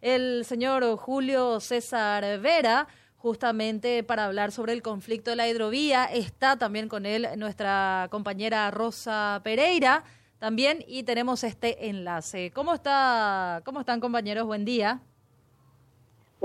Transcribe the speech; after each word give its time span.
el 0.00 0.44
señor 0.44 0.96
Julio 0.96 1.60
César 1.60 2.40
Vera, 2.40 2.88
justamente 3.16 4.02
para 4.02 4.24
hablar 4.24 4.52
sobre 4.52 4.72
el 4.72 4.82
conflicto 4.82 5.30
de 5.30 5.36
la 5.36 5.48
hidrovía. 5.48 6.04
Está 6.06 6.56
también 6.58 6.88
con 6.88 7.06
él 7.06 7.28
nuestra 7.36 8.08
compañera 8.10 8.70
Rosa 8.70 9.40
Pereira 9.44 10.04
también 10.38 10.84
y 10.86 11.04
tenemos 11.04 11.44
este 11.44 11.88
enlace. 11.88 12.50
¿Cómo 12.52 12.74
está? 12.74 13.62
¿Cómo 13.64 13.80
están 13.80 14.00
compañeros? 14.00 14.46
Buen 14.46 14.64
día. 14.64 15.00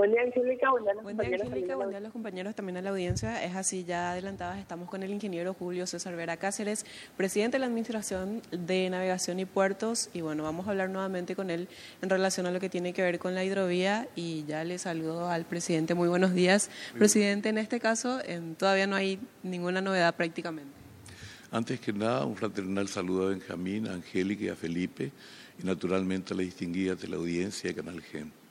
Buen 0.02 0.10
día, 0.10 0.22
Angélica. 0.22 0.68
Buen 0.68 0.82
día, 0.82 0.94
los 0.94 1.04
buen 1.04 1.16
día, 1.16 1.36
Angélica. 1.40 1.76
Buen 1.76 1.90
día 1.90 1.98
a 1.98 2.00
los 2.00 2.10
compañeros, 2.10 2.56
también 2.56 2.76
a 2.76 2.82
la 2.82 2.90
audiencia. 2.90 3.44
Es 3.44 3.54
así, 3.54 3.84
ya 3.84 4.10
adelantadas, 4.10 4.58
estamos 4.58 4.90
con 4.90 5.04
el 5.04 5.12
ingeniero 5.12 5.54
Julio 5.54 5.86
César 5.86 6.16
Vera 6.16 6.36
Cáceres, 6.38 6.84
presidente 7.16 7.54
de 7.54 7.60
la 7.60 7.66
Administración 7.66 8.42
de 8.50 8.90
Navegación 8.90 9.38
y 9.38 9.44
Puertos. 9.44 10.10
Y 10.12 10.20
bueno, 10.20 10.42
vamos 10.42 10.66
a 10.66 10.70
hablar 10.70 10.90
nuevamente 10.90 11.36
con 11.36 11.50
él 11.50 11.68
en 12.00 12.10
relación 12.10 12.46
a 12.46 12.50
lo 12.50 12.58
que 12.58 12.68
tiene 12.68 12.92
que 12.92 13.02
ver 13.02 13.20
con 13.20 13.36
la 13.36 13.44
hidrovía. 13.44 14.08
Y 14.16 14.44
ya 14.44 14.64
le 14.64 14.76
saludo 14.78 15.28
al 15.28 15.44
presidente. 15.44 15.94
Muy 15.94 16.08
buenos 16.08 16.34
días. 16.34 16.68
presidente, 16.98 17.50
en 17.50 17.58
este 17.58 17.78
caso, 17.78 18.18
todavía 18.58 18.88
no 18.88 18.96
hay 18.96 19.20
ninguna 19.44 19.80
novedad 19.80 20.16
prácticamente. 20.16 20.72
Antes 21.52 21.78
que 21.78 21.92
nada, 21.92 22.26
un 22.26 22.34
fraternal 22.34 22.88
saludo 22.88 23.28
a 23.28 23.30
Benjamín, 23.30 23.86
a 23.86 23.92
Angélica 23.92 24.42
y 24.42 24.48
a 24.48 24.56
Felipe. 24.56 25.12
Y 25.62 25.64
naturalmente 25.64 26.34
a 26.34 26.36
la 26.36 26.42
distinguida 26.42 26.96
de 26.96 27.06
la 27.06 27.18
audiencia 27.18 27.70
de 27.70 27.76
Canal 27.76 28.00
Gen. 28.00 28.41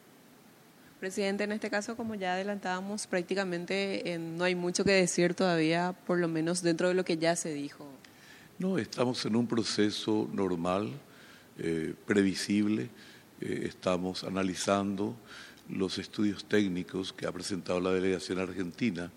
Presidente, 1.01 1.45
en 1.45 1.51
este 1.51 1.71
caso, 1.71 1.97
como 1.97 2.13
ya 2.13 2.33
adelantábamos, 2.33 3.07
prácticamente 3.07 4.13
eh, 4.13 4.19
no 4.19 4.43
hay 4.43 4.53
mucho 4.53 4.83
que 4.83 4.91
decir 4.91 5.33
todavía, 5.33 5.95
por 6.05 6.19
lo 6.19 6.27
menos 6.27 6.61
dentro 6.61 6.89
de 6.89 6.93
lo 6.93 7.03
que 7.03 7.17
ya 7.17 7.35
se 7.35 7.51
dijo. 7.51 7.87
No, 8.59 8.77
estamos 8.77 9.25
en 9.25 9.35
un 9.35 9.47
proceso 9.47 10.29
normal, 10.31 10.91
eh, 11.57 11.95
previsible. 12.05 12.87
Eh, 13.41 13.63
estamos 13.65 14.23
analizando 14.23 15.15
los 15.69 15.97
estudios 15.97 16.45
técnicos 16.45 17.11
que 17.11 17.25
ha 17.25 17.31
presentado 17.31 17.79
la 17.79 17.91
delegación 17.93 18.37
argentina, 18.37 19.11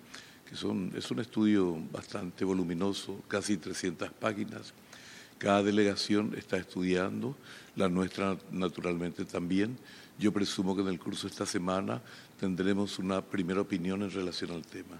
que 0.48 0.56
son, 0.56 0.90
es 0.96 1.10
un 1.10 1.20
estudio 1.20 1.76
bastante 1.92 2.46
voluminoso, 2.46 3.20
casi 3.28 3.58
300 3.58 4.08
páginas. 4.08 4.72
Cada 5.36 5.62
delegación 5.62 6.34
está 6.34 6.56
estudiando, 6.56 7.36
la 7.76 7.90
nuestra 7.90 8.38
naturalmente 8.50 9.26
también 9.26 9.76
yo 10.18 10.32
presumo 10.32 10.74
que 10.74 10.82
en 10.82 10.88
el 10.88 10.98
curso 10.98 11.26
de 11.26 11.32
esta 11.32 11.46
semana 11.46 12.00
tendremos 12.38 12.98
una 12.98 13.22
primera 13.22 13.60
opinión 13.60 14.02
en 14.02 14.10
relación 14.10 14.52
al 14.52 14.62
tema. 14.62 14.98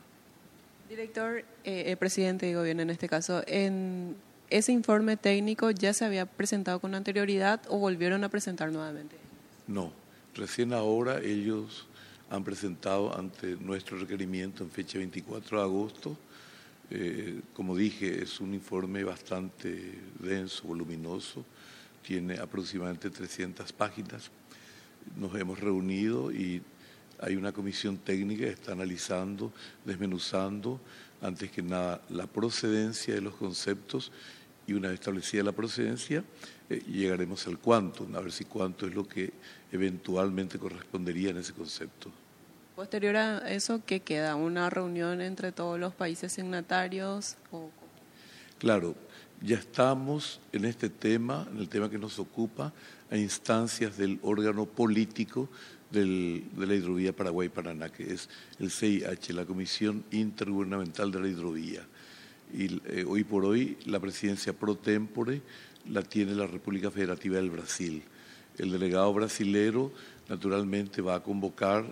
Director, 0.89 1.45
eh, 1.65 1.85
el 1.87 1.97
presidente 1.97 2.47
de 2.47 2.55
gobierno 2.55 2.83
en 2.83 2.91
este 2.91 3.09
caso, 3.09 3.43
¿en 3.47 4.17
ese 4.51 4.73
informe 4.73 5.17
técnico 5.17 5.71
ya 5.71 5.93
se 5.93 6.05
había 6.05 6.27
presentado 6.27 6.81
con 6.81 6.95
anterioridad 6.95 7.63
o 7.69 7.79
volvieron 7.79 8.23
a 8.25 8.29
presentar 8.29 8.71
nuevamente? 8.71 9.17
No, 9.67 9.93
recién 10.35 10.73
ahora 10.73 11.21
ellos 11.21 11.87
han 12.31 12.45
presentado 12.45 13.17
ante 13.17 13.57
nuestro 13.57 13.99
requerimiento 13.99 14.63
en 14.63 14.71
fecha 14.71 14.99
24 14.99 15.59
de 15.59 15.63
agosto. 15.63 16.17
Eh, 16.91 17.41
como 17.55 17.77
dije, 17.77 18.23
es 18.23 18.41
un 18.41 18.53
informe 18.53 19.05
bastante 19.05 19.99
denso, 20.19 20.67
voluminoso, 20.67 21.45
tiene 22.03 22.39
aproximadamente 22.39 23.09
300 23.09 23.73
páginas 23.73 24.31
nos 25.17 25.35
hemos 25.37 25.61
reunido 25.61 26.33
y 26.33 26.63
hay 27.21 27.37
una 27.37 27.53
comisión 27.53 27.99
técnica 27.99 28.45
que 28.45 28.51
está 28.51 28.73
analizando, 28.73 29.53
desmenuzando, 29.85 30.81
antes 31.23 31.51
que 31.51 31.63
nada, 31.63 32.03
la 32.11 32.27
procedencia 32.27 33.15
de 33.15 33.21
los 33.21 33.35
conceptos 33.35 34.13
y 34.67 34.73
una 34.73 34.89
vez 34.89 35.01
establecida 35.01 35.43
la 35.43 35.53
procedencia, 35.53 36.25
eh, 36.69 36.83
llegaremos 36.87 37.47
al 37.47 37.59
cuánto, 37.59 38.07
a 38.15 38.21
ver 38.21 38.33
si 38.33 38.45
cuánto 38.45 38.87
es 38.87 38.95
lo 38.95 39.07
que 39.07 39.33
eventualmente 39.73 40.59
correspondería 40.59 41.31
en 41.31 41.39
ese 41.39 41.53
concepto. 41.53 42.11
Posterior 42.77 43.17
a 43.17 43.51
eso, 43.51 43.83
¿qué 43.87 44.01
queda? 44.01 44.35
¿Una 44.35 44.69
reunión 44.69 45.21
entre 45.21 45.53
todos 45.53 45.79
los 45.79 45.95
países 45.95 46.33
signatarios? 46.33 47.37
Claro, 48.59 48.97
ya 49.41 49.57
estamos 49.57 50.41
en 50.53 50.65
este 50.65 50.89
tema, 50.89 51.47
en 51.51 51.59
el 51.59 51.69
tema 51.69 51.91
que 51.91 51.99
nos 51.99 52.19
ocupa, 52.19 52.73
a 53.11 53.17
instancias 53.17 53.97
del 53.97 54.19
órgano 54.23 54.67
político 54.67 55.49
de 55.91 56.43
la 56.57 56.75
hidrovía 56.75 57.15
Paraguay-Paraná, 57.15 57.89
que 57.89 58.13
es 58.13 58.29
el 58.59 58.71
CIH, 58.71 59.33
la 59.33 59.45
Comisión 59.45 60.05
Intergubernamental 60.11 61.13
de 61.13 61.21
la 61.21 61.29
Hidrovía. 61.29 61.87
Y 62.53 62.81
eh, 62.87 63.05
hoy 63.07 63.25
por 63.25 63.45
hoy 63.45 63.77
la 63.85 64.01
presidencia 64.01 64.53
pro 64.53 64.77
tempore 64.77 65.43
la 65.89 66.03
tiene 66.03 66.35
la 66.35 66.47
República 66.47 66.91
Federativa 66.91 67.37
del 67.37 67.51
Brasil. 67.51 68.03
El 68.59 68.73
delegado 68.73 69.13
brasilero 69.13 69.93
naturalmente 70.29 71.03
va 71.03 71.17
a 71.17 71.23
convocar, 71.23 71.85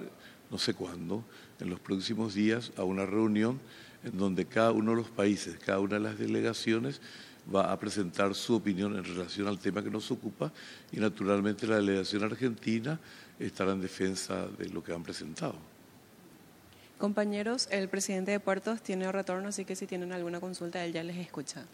no 0.50 0.58
sé 0.58 0.74
cuándo, 0.74 1.24
en 1.60 1.70
los 1.70 1.80
próximos 1.80 2.34
días, 2.34 2.72
a 2.76 2.84
una 2.84 3.06
reunión 3.06 3.60
en 4.04 4.16
donde 4.18 4.46
cada 4.46 4.72
uno 4.72 4.92
de 4.92 4.98
los 4.98 5.10
países, 5.10 5.58
cada 5.58 5.80
una 5.80 5.94
de 5.94 6.00
las 6.00 6.18
delegaciones 6.18 7.00
va 7.52 7.72
a 7.72 7.78
presentar 7.78 8.34
su 8.34 8.56
opinión 8.56 8.96
en 8.96 9.04
relación 9.04 9.48
al 9.48 9.58
tema 9.58 9.82
que 9.82 9.90
nos 9.90 10.10
ocupa 10.10 10.52
y 10.92 11.00
naturalmente 11.00 11.66
la 11.66 11.76
delegación 11.76 12.22
argentina 12.24 12.98
estará 13.38 13.72
en 13.72 13.80
defensa 13.80 14.46
de 14.46 14.68
lo 14.68 14.82
que 14.82 14.92
han 14.92 15.02
presentado. 15.02 15.56
Compañeros, 16.98 17.68
el 17.72 17.88
presidente 17.88 18.30
de 18.30 18.38
Puertos 18.38 18.80
tiene 18.80 19.10
retorno, 19.10 19.48
así 19.48 19.64
que 19.64 19.74
si 19.74 19.86
tienen 19.86 20.12
alguna 20.12 20.38
consulta, 20.38 20.84
él 20.84 20.92
ya 20.92 21.02
les 21.02 21.16
escucha. 21.16 21.64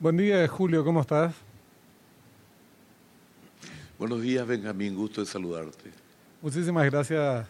Buen 0.00 0.16
día, 0.16 0.46
Julio, 0.48 0.84
¿cómo 0.84 1.02
estás? 1.02 1.34
Buenos 3.98 4.22
días, 4.22 4.46
Benjamín, 4.46 4.94
gusto 4.94 5.20
de 5.20 5.26
saludarte. 5.26 5.90
Muchísimas 6.40 6.84
gracias 6.86 7.46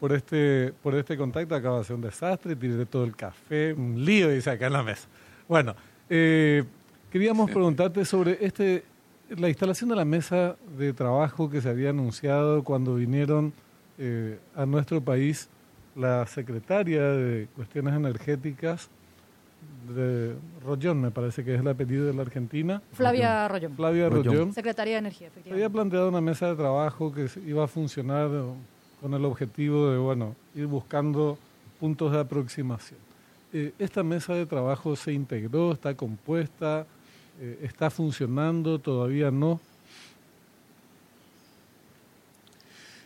por 0.00 0.12
este, 0.12 0.74
por 0.82 0.94
este 0.96 1.16
contacto. 1.16 1.54
Acaba 1.54 1.78
de 1.78 1.84
ser 1.84 1.96
un 1.96 2.02
desastre, 2.02 2.56
tiré 2.56 2.84
todo 2.84 3.04
el 3.04 3.16
café, 3.16 3.72
un 3.72 4.04
lío, 4.04 4.28
dice 4.28 4.50
acá 4.50 4.66
en 4.66 4.72
la 4.72 4.82
mesa. 4.82 5.06
Bueno, 5.48 5.74
eh, 6.08 6.64
queríamos 7.10 7.50
preguntarte 7.50 8.04
sobre 8.04 8.38
este, 8.44 8.84
la 9.30 9.48
instalación 9.48 9.90
de 9.90 9.96
la 9.96 10.04
mesa 10.04 10.56
de 10.76 10.92
trabajo 10.92 11.48
que 11.50 11.60
se 11.60 11.68
había 11.68 11.90
anunciado 11.90 12.62
cuando 12.62 12.94
vinieron 12.96 13.52
eh, 13.98 14.38
a 14.54 14.66
nuestro 14.66 15.00
país 15.00 15.48
la 15.94 16.26
secretaria 16.26 17.02
de 17.02 17.46
Cuestiones 17.54 17.94
Energéticas 17.94 18.90
de 19.88 20.34
Rollón, 20.64 21.00
me 21.00 21.10
parece 21.10 21.44
que 21.44 21.54
es 21.54 21.60
el 21.60 21.68
apellido 21.68 22.06
de 22.06 22.14
la 22.14 22.22
Argentina. 22.22 22.82
Flavia 22.92 23.48
Rollón. 23.48 23.76
Flavia 23.76 24.08
Rollón. 24.08 24.52
Secretaria 24.52 24.94
de 24.94 24.98
Energía, 24.98 25.28
efectivamente. 25.28 25.64
Había 25.64 25.70
planteado 25.70 26.08
una 26.08 26.20
mesa 26.20 26.48
de 26.48 26.56
trabajo 26.56 27.12
que 27.12 27.28
iba 27.46 27.64
a 27.64 27.68
funcionar 27.68 28.30
con 29.00 29.14
el 29.14 29.24
objetivo 29.24 29.90
de, 29.90 29.98
bueno, 29.98 30.34
ir 30.54 30.66
buscando 30.66 31.38
puntos 31.78 32.12
de 32.12 32.20
aproximación. 32.20 32.98
Eh, 33.56 33.72
esta 33.78 34.02
mesa 34.02 34.34
de 34.34 34.46
trabajo 34.46 34.96
se 34.96 35.12
integró, 35.12 35.70
está 35.70 35.96
compuesta, 35.96 36.88
eh, 37.40 37.60
está 37.62 37.88
funcionando, 37.88 38.80
todavía 38.80 39.30
no. 39.30 39.60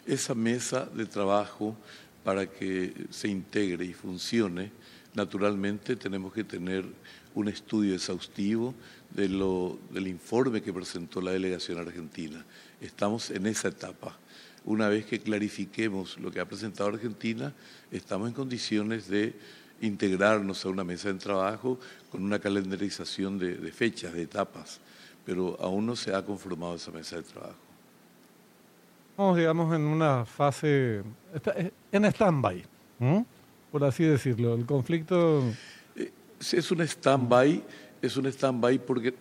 Esa 0.07 0.35
mesa 0.35 0.87
de 0.87 1.05
trabajo, 1.05 1.77
para 2.25 2.47
que 2.47 2.95
se 3.11 3.29
integre 3.29 3.85
y 3.85 3.93
funcione, 3.93 4.73
naturalmente 5.15 5.97
tenemos 5.97 6.33
que 6.33 6.45
tener 6.45 6.87
un 7.35 7.49
estudio 7.49 7.95
exhaustivo 7.95 8.75
de 9.11 9.29
lo, 9.29 9.79
del 9.91 10.09
informe 10.09 10.63
que 10.63 10.73
presentó 10.73 11.21
la 11.21 11.33
delegación 11.33 11.77
argentina. 11.77 12.43
Estamos 12.81 13.29
en 13.29 13.45
esa 13.45 13.69
etapa. 13.69 14.17
Una 14.65 14.89
vez 14.89 15.05
que 15.05 15.21
clarifiquemos 15.21 16.19
lo 16.19 16.31
que 16.31 16.41
ha 16.41 16.49
presentado 16.49 16.89
Argentina, 16.89 17.53
estamos 17.91 18.29
en 18.29 18.35
condiciones 18.35 19.09
de 19.09 19.35
integrarnos 19.81 20.65
a 20.65 20.69
una 20.69 20.85
mesa 20.85 21.13
de 21.13 21.19
trabajo 21.19 21.79
con 22.11 22.23
una 22.23 22.39
calendarización 22.39 23.39
de, 23.39 23.73
fechas, 23.73 24.13
de 24.13 24.23
etapas, 24.23 24.81
pero 25.25 25.57
aún 25.61 25.87
no 25.87 25.97
se 25.97 26.15
ha 26.15 26.25
conformado 26.25 26.75
esa 26.75 26.91
mesa 26.91 27.17
de 27.17 27.23
trabajo. 27.23 27.57
Estamos, 29.11 29.37
digamos, 29.37 29.75
en 29.75 29.83
una 29.83 30.25
fase, 30.25 31.03
en 31.93 32.05
stand-by, 32.05 32.65
por 33.71 33.85
así 33.85 34.05
decirlo. 34.05 34.55
El 34.55 34.65
conflicto... 34.65 35.43
Eh, 35.97 36.13
es 36.41 36.71
un 36.71 36.81
stand-by, 36.81 37.63
es 38.01 38.17
un 38.17 38.27
stand-by 38.27 38.79
porque 38.79 39.15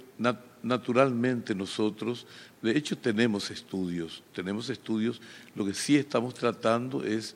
naturalmente 0.64 1.56
nosotros, 1.56 2.28
de 2.62 2.78
hecho 2.78 2.98
tenemos 2.98 3.50
estudios, 3.50 4.24
tenemos 4.34 4.70
estudios, 4.70 5.22
lo 5.56 5.66
que 5.66 5.74
sí 5.74 5.98
estamos 5.98 6.34
tratando 6.34 7.04
es 7.04 7.36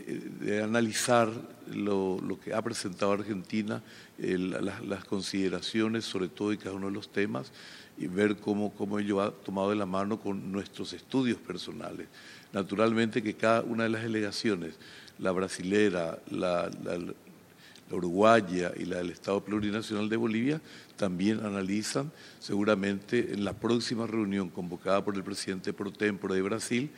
de 0.00 0.62
analizar 0.62 1.30
lo, 1.72 2.20
que 2.42 2.52
ha 2.52 2.62
presentado 2.62 3.12
Argentina, 3.12 3.82
las, 4.18 5.04
consideraciones 5.04 6.04
sobre 6.04 6.28
todo 6.28 6.52
y 6.52 6.58
cada 6.58 6.74
uno 6.74 6.86
de 6.86 6.92
los 6.92 7.10
temas 7.10 7.52
y 7.96 8.06
ver 8.06 8.36
cómo, 8.36 8.72
cómo 8.74 8.98
ello 8.98 9.20
ha 9.20 9.30
tomado 9.30 9.70
de 9.70 9.76
la 9.76 9.86
mano 9.86 10.18
con 10.18 10.50
nuestros 10.50 10.92
estudios 10.92 11.38
personales. 11.38 12.08
Naturalmente 12.52 13.22
que 13.22 13.34
cada 13.34 13.62
una 13.62 13.84
de 13.84 13.90
las 13.90 14.02
delegaciones, 14.02 14.74
la 15.18 15.30
brasilera, 15.30 16.18
la, 16.30 16.70
la 16.84 17.96
uruguaya 17.96 18.72
y 18.76 18.84
la 18.84 18.98
del 18.98 19.10
Estado 19.10 19.44
Plurinacional 19.44 20.08
de 20.08 20.16
Bolivia, 20.16 20.60
también 20.96 21.44
analizan 21.44 22.10
seguramente 22.38 23.32
en 23.32 23.44
la 23.44 23.52
próxima 23.52 24.06
reunión 24.06 24.48
convocada 24.48 25.04
por 25.04 25.14
el 25.14 25.24
presidente 25.24 25.72
pro 25.72 25.92
tempore 25.92 26.34
de 26.34 26.42
Brasil, 26.42 26.90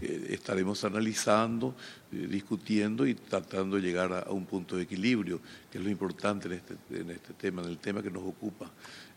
estaremos 0.00 0.84
analizando, 0.84 1.74
eh, 2.12 2.26
discutiendo 2.28 3.06
y 3.06 3.14
tratando 3.14 3.76
de 3.76 3.82
llegar 3.82 4.12
a, 4.12 4.30
un 4.30 4.46
punto 4.46 4.76
de 4.76 4.82
equilibrio, 4.82 5.40
que 5.70 5.78
es 5.78 5.84
lo 5.84 5.90
importante 5.90 6.48
en 6.48 6.54
este, 6.54 6.76
en 6.90 7.10
este 7.10 7.34
tema, 7.34 7.62
en 7.62 7.68
el 7.68 7.78
tema 7.78 8.02
que 8.02 8.10
nos 8.10 8.22
ocupa. 8.22 8.70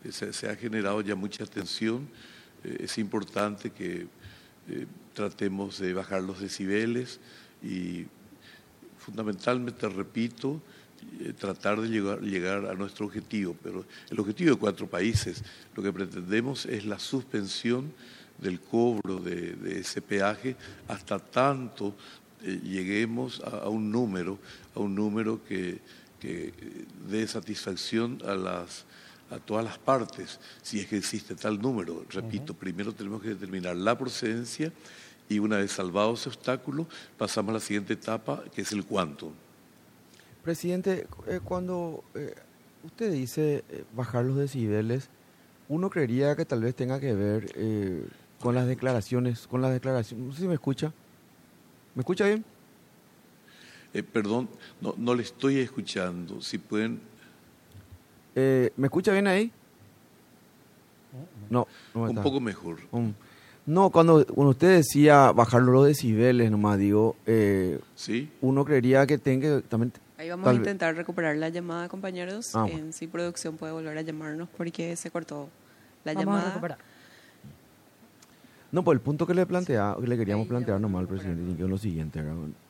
Eh, 0.04 0.12
se, 0.12 0.48
ha 0.48 0.56
generado 0.56 1.00
ya 1.00 1.14
mucha 1.14 1.46
tensión, 1.46 2.08
es 2.64 2.96
importante 2.96 3.70
que 3.70 4.06
tratemos 5.12 5.78
de 5.78 5.92
bajar 5.92 6.22
los 6.22 6.40
decibeles 6.40 7.20
y 7.62 8.06
fundamentalmente, 8.96 9.86
repito, 9.86 10.62
tratar 11.38 11.82
de 11.82 11.88
llegar, 11.88 12.22
llegar, 12.22 12.64
a 12.64 12.72
nuestro 12.72 13.04
objetivo. 13.04 13.54
Pero 13.62 13.84
el 14.08 14.18
objetivo 14.18 14.52
de 14.52 14.56
cuatro 14.56 14.88
países, 14.88 15.44
lo 15.76 15.82
que 15.82 15.92
pretendemos 15.92 16.64
es 16.64 16.86
la 16.86 16.98
suspensión 16.98 17.92
del 18.38 18.60
cobro 18.60 19.18
de, 19.18 19.80
ese 19.80 20.02
peaje 20.02 20.56
hasta 20.88 21.18
tanto 21.18 21.94
eh, 22.42 22.60
lleguemos 22.62 23.40
a, 23.40 23.68
un 23.68 23.90
número, 23.90 24.38
a 24.74 24.80
un 24.80 24.94
número 24.94 25.42
que, 25.44 25.80
dé 27.10 27.26
satisfacción 27.26 28.18
a 28.24 28.34
las 28.34 28.86
a 29.30 29.38
todas 29.38 29.64
las 29.64 29.78
partes, 29.78 30.38
si 30.62 30.80
es 30.80 30.86
que 30.86 30.96
existe 30.96 31.34
tal 31.34 31.60
número. 31.60 32.04
Repito, 32.08 32.54
primero 32.54 32.92
tenemos 32.92 33.20
que 33.22 33.30
determinar 33.30 33.74
la 33.74 33.96
procedencia 33.96 34.72
y 35.28 35.38
una 35.38 35.56
vez 35.58 35.72
salvado 35.72 36.14
ese 36.14 36.28
obstáculo, 36.28 36.86
pasamos 37.18 37.50
a 37.50 37.54
la 37.54 37.60
siguiente 37.60 37.94
etapa, 37.94 38.42
que 38.54 38.62
es 38.62 38.72
el 38.72 38.84
cuánto. 38.84 39.32
Presidente, 40.42 41.06
eh, 41.26 41.40
cuando 41.42 42.04
eh, 42.14 42.34
usted 42.84 43.12
dice 43.12 43.64
bajar 43.94 44.24
los 44.24 44.36
decibeles, 44.36 45.08
uno 45.68 45.90
creería 45.90 46.36
que 46.36 46.44
tal 46.44 46.62
vez 46.62 46.74
tenga 46.74 47.00
que 47.00 47.14
ver 47.14 47.52
con 48.44 48.54
las 48.54 48.66
declaraciones, 48.66 49.46
con 49.46 49.62
las 49.62 49.72
declaraciones. 49.72 50.26
No 50.26 50.32
sé 50.34 50.42
si 50.42 50.48
me 50.48 50.52
escucha. 50.52 50.92
¿Me 51.94 52.00
escucha 52.00 52.26
bien? 52.26 52.44
Eh, 53.94 54.02
perdón, 54.02 54.50
no, 54.82 54.94
no 54.98 55.14
le 55.14 55.22
estoy 55.22 55.60
escuchando. 55.60 56.42
Si 56.42 56.58
pueden. 56.58 57.00
Eh, 58.34 58.70
¿Me 58.76 58.88
escucha 58.88 59.12
bien 59.12 59.28
ahí? 59.28 59.50
No, 61.48 61.66
no 61.94 62.02
Un 62.02 62.22
poco 62.22 62.38
mejor. 62.38 62.80
no, 63.64 63.88
cuando, 63.88 64.26
cuando 64.26 64.50
usted 64.50 64.76
decía 64.76 65.32
bajar 65.32 65.62
los 65.62 65.86
decibeles, 65.86 66.50
nomás 66.50 66.78
digo, 66.78 67.16
eh, 67.24 67.80
¿Sí? 67.94 68.30
uno 68.42 68.62
creería 68.66 69.06
que 69.06 69.16
tenga 69.16 69.62
también... 69.62 69.90
Ahí 70.18 70.28
vamos 70.28 70.48
a 70.48 70.52
intentar 70.52 70.94
recuperar 70.94 71.36
la 71.36 71.48
llamada, 71.48 71.88
compañeros. 71.88 72.54
Ah, 72.54 72.66
en 72.68 72.92
si 72.92 73.06
producción 73.06 73.56
puede 73.56 73.72
volver 73.72 73.96
a 73.96 74.02
llamarnos 74.02 74.50
porque 74.54 74.96
se 74.96 75.10
cortó 75.10 75.48
la 76.04 76.12
llamada. 76.12 76.78
No, 78.74 78.82
pues 78.82 78.96
el 78.96 79.02
punto 79.02 79.24
que 79.24 79.34
le 79.34 79.46
plantea, 79.46 79.96
que 80.00 80.06
le 80.08 80.16
queríamos 80.16 80.48
plantear 80.48 80.80
nomás 80.80 81.02
al 81.02 81.06
presidente 81.06 81.62
es 81.62 81.70
lo 81.70 81.78
siguiente. 81.78 82.20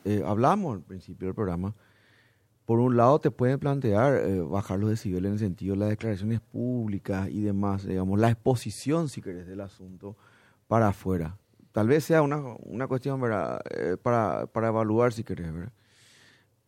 Eh, 0.03 0.21
hablamos 0.23 0.75
al 0.75 0.81
principio 0.83 1.27
del 1.27 1.33
programa. 1.33 1.73
Por 2.67 2.79
un 2.79 2.95
lado, 2.95 3.17
te 3.17 3.31
pueden 3.31 3.57
plantear 3.57 4.17
eh, 4.17 4.39
bajar 4.39 4.77
los 4.77 4.91
decibeles 4.91 5.29
en 5.29 5.33
el 5.33 5.39
sentido 5.39 5.73
de 5.73 5.79
las 5.79 5.89
declaraciones 5.89 6.41
públicas 6.41 7.27
y 7.31 7.41
demás, 7.41 7.87
digamos, 7.87 8.19
la 8.19 8.29
exposición, 8.29 9.09
si 9.09 9.19
querés, 9.19 9.47
del 9.47 9.61
asunto 9.61 10.15
para 10.67 10.89
afuera. 10.89 11.39
Tal 11.71 11.87
vez 11.87 12.03
sea 12.03 12.21
una, 12.21 12.37
una 12.59 12.85
cuestión 12.85 13.19
eh, 13.71 13.97
para, 13.99 14.45
para 14.45 14.67
evaluar, 14.67 15.11
si 15.11 15.23
querés. 15.23 15.51
¿verdad? 15.51 15.71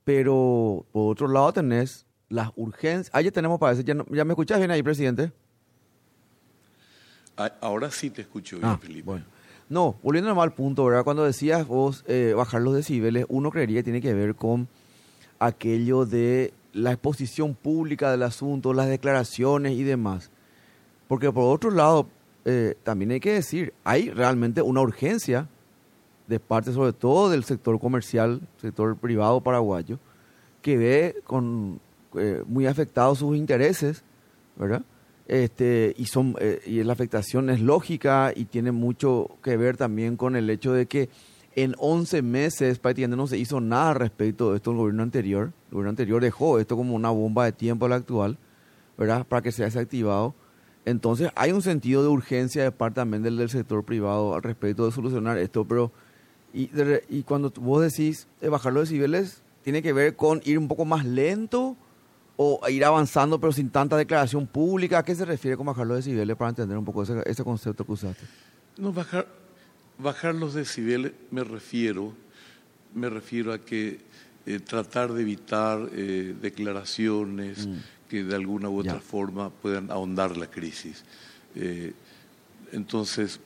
Pero, 0.04 0.84
por 0.92 1.12
otro 1.12 1.28
lado, 1.28 1.54
tenés 1.54 2.08
las 2.28 2.50
urgencias. 2.56 3.24
Ya 3.24 3.30
tenemos 3.30 3.60
para 3.60 3.74
eso. 3.74 3.84
¿Ya, 3.84 3.94
¿Ya 4.10 4.26
me 4.26 4.32
escuchás 4.32 4.58
bien 4.58 4.72
ahí, 4.72 4.82
presidente? 4.82 5.32
Ah, 7.38 7.54
ahora 7.62 7.92
sí 7.92 8.10
te 8.10 8.22
escucho 8.22 8.58
bien, 8.58 8.70
ah, 8.70 8.78
Felipe. 8.82 9.04
Bueno. 9.04 9.26
No, 9.70 9.96
volviendo 10.02 10.42
al 10.42 10.54
punto, 10.54 10.86
¿verdad? 10.86 11.04
Cuando 11.04 11.24
decías 11.24 11.68
vos 11.68 12.04
eh, 12.08 12.34
bajar 12.36 12.62
los 12.62 12.74
decibeles, 12.74 13.26
uno 13.30 13.52
creería 13.52 13.80
que 13.80 13.84
tiene 13.84 14.02
que 14.02 14.14
ver 14.14 14.36
con 14.36 14.68
aquello 15.40 16.06
de 16.06 16.54
la 16.74 16.94
exposición 16.94 17.54
pública 17.54 18.12
del 18.12 18.24
asunto, 18.24 18.74
las 18.74 18.88
declaraciones 18.88 19.74
y 19.74 19.84
demás. 19.84 20.32
Porque 21.08 21.32
por 21.32 21.54
otro 21.54 21.72
lado, 21.72 22.08
eh, 22.46 22.76
también 22.84 23.12
hay 23.12 23.20
que 23.20 23.34
decir, 23.34 23.74
hay 23.84 24.10
realmente 24.10 24.62
una 24.62 24.82
urgencia 24.82 25.48
de 26.28 26.40
parte 26.40 26.72
sobre 26.72 26.94
todo 26.94 27.30
del 27.30 27.44
sector 27.44 27.80
comercial, 27.80 28.42
sector 28.62 28.96
privado 28.98 29.42
paraguayo, 29.42 30.00
que 30.62 30.78
ve 30.78 31.16
con 31.24 31.80
eh, 32.16 32.44
muy 32.48 32.68
afectados 32.68 33.20
sus 33.20 33.36
intereses, 33.36 34.04
¿verdad? 34.56 34.84
Este, 35.28 35.94
y, 35.98 36.06
son, 36.06 36.36
eh, 36.40 36.62
y 36.66 36.82
la 36.84 36.94
afectación 36.94 37.50
es 37.50 37.60
lógica 37.60 38.32
y 38.34 38.46
tiene 38.46 38.72
mucho 38.72 39.30
que 39.44 39.58
ver 39.58 39.76
también 39.76 40.16
con 40.16 40.38
el 40.38 40.50
hecho 40.50 40.72
de 40.72 40.86
que 40.86 41.10
en 41.56 41.76
11 41.78 42.22
meses 42.22 42.80
prácticamente 42.80 43.18
no 43.18 43.28
se 43.28 43.38
hizo 43.38 43.60
nada 43.60 43.94
respecto 43.94 44.52
de 44.52 44.58
esto 44.58 44.72
el 44.72 44.78
gobierno 44.78 45.04
anterior. 45.04 45.52
El 45.68 45.72
gobierno 45.72 45.90
anterior 45.90 46.22
dejó 46.22 46.60
esto 46.60 46.78
como 46.78 46.96
una 46.96 47.10
bomba 47.10 47.44
de 47.44 47.52
tiempo 47.52 47.88
al 47.88 47.94
actual, 47.94 48.38
¿verdad? 48.98 49.26
Para 49.28 49.42
que 49.42 49.52
sea 49.52 49.66
desactivado. 49.66 50.34
Entonces 50.86 51.30
hay 51.36 51.52
un 51.52 51.62
sentido 51.62 52.04
de 52.04 52.08
urgencia 52.08 52.64
de 52.64 52.72
parte 52.72 53.02
también 53.02 53.22
del, 53.22 53.36
del 53.36 53.50
sector 53.50 53.84
privado 53.84 54.34
al 54.34 54.44
respecto 54.44 54.86
de 54.86 54.94
solucionar 54.94 55.38
esto, 55.38 55.66
pero 55.66 55.92
y, 56.54 56.70
y 57.10 57.24
cuando 57.24 57.52
vos 57.60 57.82
decís 57.82 58.28
de 58.40 58.48
bajar 58.48 58.72
los 58.72 58.88
decibeles, 58.88 59.44
tiene 59.64 59.82
que 59.82 59.92
ver 59.92 60.16
con 60.16 60.42
ir 60.46 60.58
un 60.58 60.70
poco 60.70 60.86
más 60.86 61.06
lento 61.06 61.76
o 62.38 62.62
ir 62.70 62.86
avanzando 62.86 63.40
pero 63.40 63.52
sin 63.52 63.70
tanta 63.70 63.98
declaración 63.98 64.48
pública? 64.48 65.00
¿A 65.00 65.04
qué 65.04 65.16
se 65.16 65.26
refiere 65.26 65.58
con 65.58 65.66
bajar 65.66 65.86
los 65.86 65.98
decibeles 65.98 66.36
para 66.38 66.50
entender 66.50 66.78
un 66.78 66.86
poco 66.86 67.04
ese, 67.04 67.22
ese 67.26 67.44
concepto 67.44 67.86
que 67.86 67.92
usaste? 67.92 68.26
No, 68.78 68.94
bajar, 68.94 69.28
bajar 69.98 70.36
los 70.36 70.54
decibeles 70.54 71.12
me 71.32 71.44
refiero, 71.44 72.14
me 72.94 73.10
refiero 73.10 73.52
a 73.52 73.60
que 73.60 74.00
eh, 74.46 74.60
tratar 74.60 75.12
de 75.12 75.24
evitar 75.24 75.90
eh, 75.92 76.34
declaraciones 76.42 77.68
mm. 77.68 77.76
que 78.08 78.24
de 78.24 78.36
alguna 78.36 78.70
u 78.70 78.80
otra 78.80 79.02
forma 79.02 79.50
puedan 79.50 79.92
ahondar 79.92 80.38
la 80.38 80.48
crisis. 80.48 81.04
Eh, 81.56 81.92
entonces, 82.72 83.40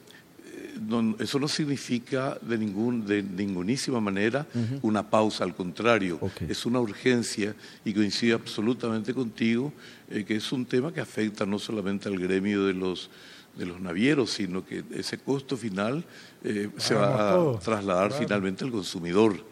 eso 1.19 1.39
no 1.39 1.47
significa 1.47 2.37
de, 2.41 2.57
ningún, 2.57 3.05
de 3.05 3.21
ningunísima 3.21 3.99
manera 3.99 4.47
una 4.81 5.09
pausa, 5.09 5.43
al 5.43 5.55
contrario, 5.55 6.19
es 6.47 6.65
una 6.65 6.79
urgencia 6.79 7.55
y 7.85 7.93
coincide 7.93 8.33
absolutamente 8.33 9.13
contigo 9.13 9.73
eh, 10.09 10.25
que 10.25 10.35
es 10.35 10.51
un 10.51 10.65
tema 10.65 10.91
que 10.91 10.99
afecta 10.99 11.45
no 11.45 11.57
solamente 11.59 12.09
al 12.09 12.19
gremio 12.19 12.65
de 12.65 12.73
los, 12.73 13.09
de 13.57 13.65
los 13.65 13.79
navieros, 13.79 14.31
sino 14.31 14.65
que 14.65 14.83
ese 14.91 15.17
costo 15.17 15.55
final 15.55 16.03
eh, 16.43 16.69
se 16.77 16.95
va 16.95 17.31
a 17.31 17.59
trasladar 17.59 18.11
finalmente 18.11 18.65
al 18.65 18.71
consumidor 18.71 19.51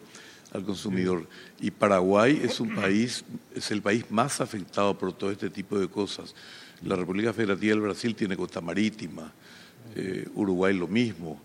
al 0.52 0.64
consumidor. 0.64 1.28
Y 1.60 1.70
Paraguay 1.70 2.40
es 2.42 2.58
un 2.58 2.74
país, 2.74 3.24
es 3.54 3.70
el 3.70 3.82
país 3.82 4.04
más 4.10 4.40
afectado 4.40 4.98
por 4.98 5.12
todo 5.12 5.30
este 5.30 5.48
tipo 5.48 5.78
de 5.78 5.88
cosas. 5.88 6.34
La 6.82 6.96
República 6.96 7.32
Federativa 7.32 7.74
del 7.74 7.82
Brasil 7.82 8.14
tiene 8.14 8.36
costa 8.36 8.60
marítima, 8.60 9.32
eh, 9.96 10.26
Uruguay 10.34 10.74
lo 10.74 10.86
mismo. 10.86 11.40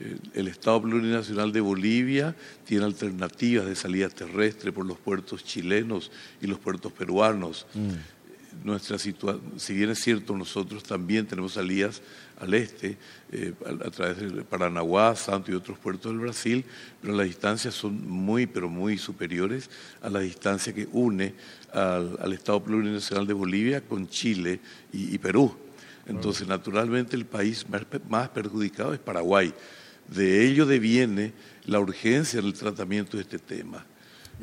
Eh, 0.00 0.16
el 0.34 0.48
Estado 0.48 0.82
Plurinacional 0.82 1.52
de 1.52 1.60
Bolivia 1.60 2.34
tiene 2.64 2.84
alternativas 2.84 3.66
de 3.66 3.76
salida 3.76 4.08
terrestre 4.08 4.72
por 4.72 4.86
los 4.86 4.98
puertos 4.98 5.44
chilenos 5.44 6.10
y 6.40 6.46
los 6.46 6.58
puertos 6.58 6.92
peruanos. 6.92 7.66
Mm. 7.74 8.64
Nuestra 8.64 8.98
si 8.98 9.14
bien 9.74 9.90
es 9.90 10.00
cierto, 10.00 10.36
nosotros 10.36 10.82
también 10.82 11.26
tenemos 11.26 11.52
salidas 11.52 12.02
al 12.40 12.52
este, 12.54 12.96
eh, 13.32 13.54
a, 13.64 13.90
través 13.90 14.18
de 14.18 14.42
Paranaguá, 14.42 15.14
Santo 15.14 15.52
y 15.52 15.54
otros 15.54 15.78
puertos 15.78 16.10
del 16.10 16.20
Brasil, 16.20 16.64
pero 17.00 17.14
las 17.14 17.26
distancias 17.26 17.74
son 17.74 18.08
muy, 18.08 18.46
pero 18.46 18.68
muy 18.68 18.98
superiores 18.98 19.70
a 20.02 20.10
la 20.10 20.20
distancia 20.20 20.74
que 20.74 20.88
une 20.92 21.34
al, 21.72 22.32
Estado 22.32 22.62
Plurinacional 22.62 23.26
de 23.26 23.34
Bolivia 23.34 23.82
con 23.82 24.08
Chile 24.08 24.60
y 24.92 25.16
Perú. 25.18 25.54
Entonces, 26.10 26.46
naturalmente, 26.48 27.16
el 27.16 27.24
país 27.24 27.64
más 28.08 28.28
perjudicado 28.30 28.92
es 28.92 28.98
Paraguay. 28.98 29.54
De 30.08 30.44
ello 30.44 30.66
deviene 30.66 31.32
la 31.66 31.78
urgencia 31.78 32.42
del 32.42 32.52
tratamiento 32.52 33.16
de 33.16 33.22
este 33.22 33.38
tema. 33.38 33.86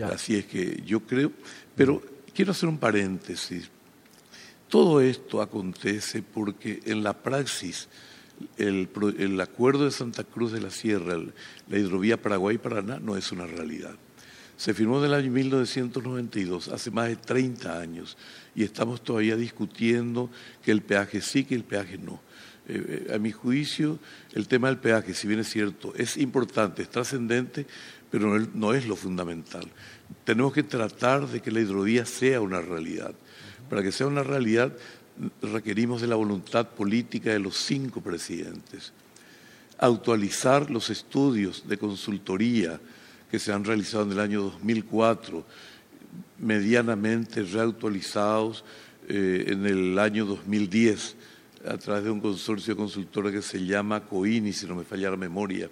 Así 0.01 0.35
es 0.35 0.45
que 0.45 0.81
yo 0.85 1.01
creo, 1.01 1.31
pero 1.75 2.01
quiero 2.33 2.51
hacer 2.51 2.69
un 2.69 2.77
paréntesis. 2.77 3.69
Todo 4.69 5.01
esto 5.01 5.41
acontece 5.41 6.21
porque 6.21 6.79
en 6.85 7.03
la 7.03 7.13
praxis 7.13 7.89
el, 8.57 8.89
el 9.17 9.41
acuerdo 9.41 9.85
de 9.85 9.91
Santa 9.91 10.23
Cruz 10.23 10.51
de 10.51 10.61
la 10.61 10.69
Sierra, 10.69 11.17
la 11.67 11.77
hidrovía 11.77 12.21
Paraguay-Paraná, 12.21 12.99
no 12.99 13.17
es 13.17 13.31
una 13.31 13.45
realidad. 13.45 13.95
Se 14.57 14.73
firmó 14.73 14.97
en 14.97 15.05
el 15.05 15.13
año 15.13 15.31
1992, 15.31 16.69
hace 16.69 16.89
más 16.89 17.07
de 17.07 17.15
30 17.15 17.79
años, 17.79 18.17
y 18.55 18.63
estamos 18.63 19.03
todavía 19.03 19.35
discutiendo 19.35 20.31
que 20.63 20.71
el 20.71 20.81
peaje 20.81 21.21
sí, 21.21 21.45
que 21.45 21.53
el 21.53 21.63
peaje 21.63 21.99
no. 21.99 22.19
Eh, 22.67 23.05
eh, 23.07 23.13
a 23.13 23.19
mi 23.19 23.31
juicio, 23.31 23.99
el 24.33 24.47
tema 24.47 24.67
del 24.67 24.79
peaje, 24.79 25.13
si 25.13 25.27
bien 25.27 25.39
es 25.41 25.49
cierto, 25.49 25.93
es 25.95 26.17
importante, 26.17 26.81
es 26.81 26.89
trascendente, 26.89 27.67
pero 28.09 28.39
no 28.39 28.73
es, 28.73 28.87
lo 28.87 28.95
fundamental. 28.95 29.67
Tenemos 30.23 30.53
que 30.53 30.63
tratar 30.63 31.27
de 31.27 31.39
que 31.39 31.51
la 31.51 31.59
hidrovía 31.59 32.05
sea 32.05 32.41
una 32.41 32.59
realidad. 32.59 33.13
Para 33.69 33.83
que 33.83 33.91
sea 33.91 34.07
una 34.07 34.23
realidad 34.23 34.73
requerimos 35.41 36.01
de 36.01 36.07
la 36.07 36.15
voluntad 36.15 36.69
política 36.69 37.31
de 37.31 37.39
los 37.39 37.57
cinco 37.57 38.01
presidentes. 38.01 38.93
actualizar 39.79 40.71
los 40.71 40.89
estudios 40.89 41.67
de 41.67 41.77
consultoría 41.77 42.79
que 43.29 43.39
se 43.39 43.51
han 43.51 43.63
realizado 43.63 44.03
en 44.03 44.11
el 44.13 44.19
año 44.19 44.41
2004, 44.43 45.45
medianamente 46.39 47.43
reactualizados 47.43 48.63
eh, 49.07 49.45
en 49.47 49.65
el 49.65 49.99
año 49.99 50.25
2010 50.25 51.15
a 51.67 51.77
través 51.77 52.05
de 52.05 52.11
un 52.11 52.21
consorcio 52.21 52.73
de 52.73 52.77
consultora 52.77 53.31
que 53.31 53.41
se 53.41 53.65
llama 53.65 54.05
COINI, 54.05 54.53
si 54.53 54.65
no 54.65 54.75
me 54.75 54.83
falla 54.83 55.11
la 55.11 55.17
memoria. 55.17 55.69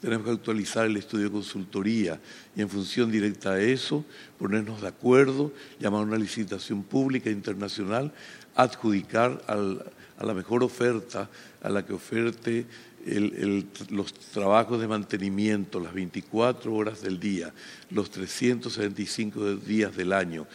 Tenemos 0.00 0.26
que 0.26 0.32
actualizar 0.32 0.86
el 0.86 0.96
estudio 0.96 1.26
de 1.26 1.30
consultoría 1.30 2.20
y 2.56 2.60
en 2.60 2.68
función 2.68 3.10
directa 3.10 3.52
a 3.52 3.60
eso 3.60 4.04
ponernos 4.36 4.80
de 4.82 4.88
acuerdo, 4.88 5.52
llamar 5.78 6.00
a 6.00 6.04
una 6.04 6.18
licitación 6.18 6.82
pública 6.82 7.30
internacional, 7.30 8.12
adjudicar 8.56 9.40
a 9.46 10.24
la 10.24 10.34
mejor 10.34 10.64
oferta, 10.64 11.30
a 11.62 11.68
la 11.68 11.86
que 11.86 11.92
oferte 11.92 12.66
los 13.90 14.14
trabajos 14.14 14.80
de 14.80 14.88
mantenimiento 14.88 15.80
las 15.80 15.92
24 15.92 16.72
horas 16.72 17.02
del 17.02 17.18
día, 17.18 17.52
los 17.90 18.10
375 18.10 19.56
días 19.56 19.96
del 19.96 20.12
año, 20.12 20.46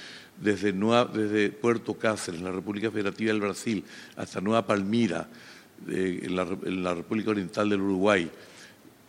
desde, 0.41 0.71
desde 0.71 1.49
Puerto 1.49 1.95
Cáceres, 1.95 2.39
en 2.39 2.45
la 2.45 2.51
República 2.51 2.91
Federativa 2.91 3.31
del 3.31 3.41
Brasil, 3.41 3.83
hasta 4.15 4.39
Nueva 4.39 4.65
Palmira, 4.65 5.27
eh, 5.87 6.21
en, 6.23 6.83
la, 6.83 6.93
República 6.93 7.31
Oriental 7.31 7.69
del 7.69 7.81
Uruguay, 7.81 8.29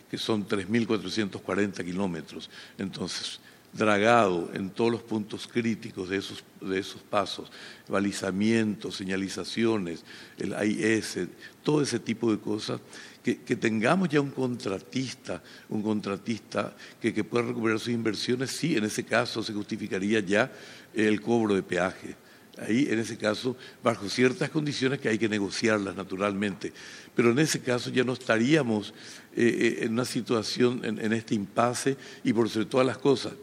que 0.09 0.17
son 0.17 0.47
3.440 0.47 1.83
kilómetros. 1.83 2.49
Entonces, 2.77 3.39
dragado 3.73 4.49
en 4.53 4.69
todos 4.69 4.91
los 4.91 5.03
puntos 5.03 5.47
críticos 5.47 6.09
de 6.09 6.17
esos, 6.17 6.43
de 6.61 6.79
esos 6.79 7.01
pasos, 7.01 7.51
balizamientos, 7.87 8.95
señalizaciones, 8.95 10.03
el 10.37 10.53
AIS, 10.53 11.19
todo 11.63 11.81
ese 11.81 11.99
tipo 11.99 12.31
de 12.31 12.39
cosas, 12.39 12.81
que, 13.23 13.55
tengamos 13.55 14.09
ya 14.09 14.21
un 14.21 14.31
contratista, 14.31 15.43
un 15.69 15.81
contratista 15.81 16.75
que, 17.01 17.23
pueda 17.23 17.47
recuperar 17.47 17.79
sus 17.79 17.89
inversiones, 17.89 18.51
sí, 18.51 18.77
en 18.77 18.85
ese 18.85 19.03
caso 19.03 19.43
se 19.43 19.53
justificaría 19.53 20.19
ya 20.21 20.51
el 20.93 21.21
cobro 21.21 21.55
de 21.55 21.63
peaje. 21.63 22.15
Ahí, 22.57 22.87
en 22.89 22.99
ese 22.99 23.17
caso, 23.17 23.55
bajo 23.83 24.09
ciertas 24.09 24.49
condiciones 24.49 24.99
que 24.99 25.07
hay 25.07 25.17
que 25.17 25.29
negociarlas 25.29 25.95
naturalmente. 25.95 26.73
Pero 27.15 27.31
en 27.31 27.39
ese 27.39 27.61
caso 27.61 27.89
ya 27.89 28.03
no 28.03 28.13
estaríamos 28.13 28.93
eh, 29.35 29.77
eh, 29.79 29.85
en 29.85 29.93
una 29.93 30.05
situación, 30.05 30.81
en, 30.83 31.13
este 31.13 31.35
impasse, 31.35 31.95
y 32.23 32.33
por 32.33 32.49
sobre 32.49 32.65
todas 32.65 32.87
las 32.87 32.97
cosas, 32.97 33.33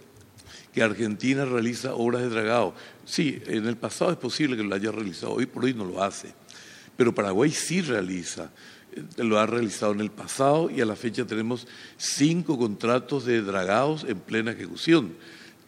que 0.72 0.82
Argentina 0.82 1.46
realiza 1.46 1.94
obras 1.94 2.22
de 2.22 2.28
dragado. 2.28 2.74
Sí, 3.06 3.40
en 3.46 3.66
el 3.66 3.76
pasado 3.76 4.10
es 4.10 4.18
posible 4.18 4.56
que 4.56 4.62
lo 4.62 4.74
haya 4.74 4.90
realizado, 4.90 5.32
hoy 5.32 5.46
por 5.46 5.64
hoy 5.64 5.72
no 5.72 5.86
lo 5.86 6.02
hace. 6.02 6.34
Pero 6.96 7.14
Paraguay 7.14 7.50
sí 7.50 7.80
realiza, 7.80 8.50
lo 9.16 9.38
ha 9.38 9.46
realizado 9.46 9.92
en 9.92 10.00
el 10.00 10.10
pasado 10.10 10.70
y 10.70 10.80
a 10.80 10.86
la 10.86 10.96
fecha 10.96 11.26
tenemos 11.26 11.66
cinco 11.96 12.58
contratos 12.58 13.24
de 13.24 13.42
dragados 13.42 14.04
en 14.04 14.18
plena 14.18 14.52
ejecución 14.52 15.14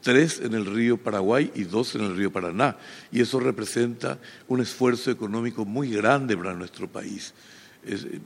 tres 0.00 0.40
en 0.40 0.54
el 0.54 0.66
río 0.66 0.96
Paraguay 0.96 1.50
y 1.54 1.64
dos 1.64 1.94
en 1.94 2.02
el 2.02 2.16
río 2.16 2.32
Paraná. 2.32 2.76
Y 3.12 3.20
eso 3.20 3.40
representa 3.40 4.18
un 4.46 4.60
esfuerzo 4.60 5.10
económico 5.10 5.64
muy 5.64 5.90
grande 5.90 6.36
para 6.36 6.54
nuestro 6.54 6.88
país. 6.88 7.34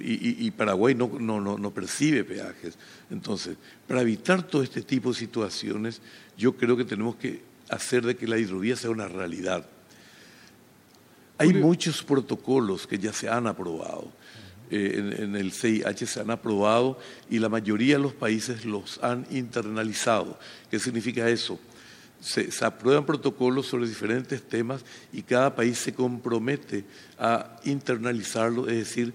y, 0.01 0.51
Paraguay 0.53 0.95
no, 0.95 1.09
no, 1.19 1.41
no, 1.41 1.71
percibe 1.71 2.25
peajes. 2.25 2.77
Entonces, 3.11 3.57
para 3.87 4.01
evitar 4.01 4.43
todo 4.43 4.63
este 4.63 4.83
tipo 4.83 5.11
de 5.11 5.19
situaciones, 5.19 6.01
yo 6.37 6.57
creo 6.57 6.77
que 6.77 6.85
tenemos 6.85 7.17
que 7.17 7.43
hacer 7.69 8.05
de 8.05 8.17
que 8.17 8.27
la 8.27 8.39
hidrovía 8.39 8.77
sea 8.77 8.91
una 8.91 9.09
realidad. 9.09 9.67
Hay 11.39 11.53
muchos 11.53 12.03
protocolos 12.03 12.87
que 12.87 12.99
ya 12.99 13.13
se 13.13 13.29
han 13.29 13.47
aprobado. 13.47 14.11
Eh, 14.75 15.17
en, 15.19 15.37
el 15.37 15.53
CIH 15.53 16.07
se 16.07 16.21
han 16.21 16.31
aprobado 16.31 16.99
y 17.29 17.39
la 17.39 17.51
mayoría 17.51 17.97
de 17.97 18.03
los 18.03 18.15
países 18.15 18.65
los 18.65 18.99
han 19.05 19.27
internalizado. 19.31 20.39
¿Qué 20.71 20.79
significa 20.79 21.29
eso? 21.29 21.61
Se, 22.23 22.49
aprueban 22.65 23.05
protocolos 23.05 23.67
sobre 23.67 23.87
diferentes 23.87 24.41
temas 24.43 24.83
y 25.13 25.21
cada 25.21 25.55
país 25.55 25.77
se 25.77 25.93
compromete 25.93 26.85
a 27.19 27.61
internalizarlo, 27.65 28.67
es 28.67 28.77
decir, 28.77 29.13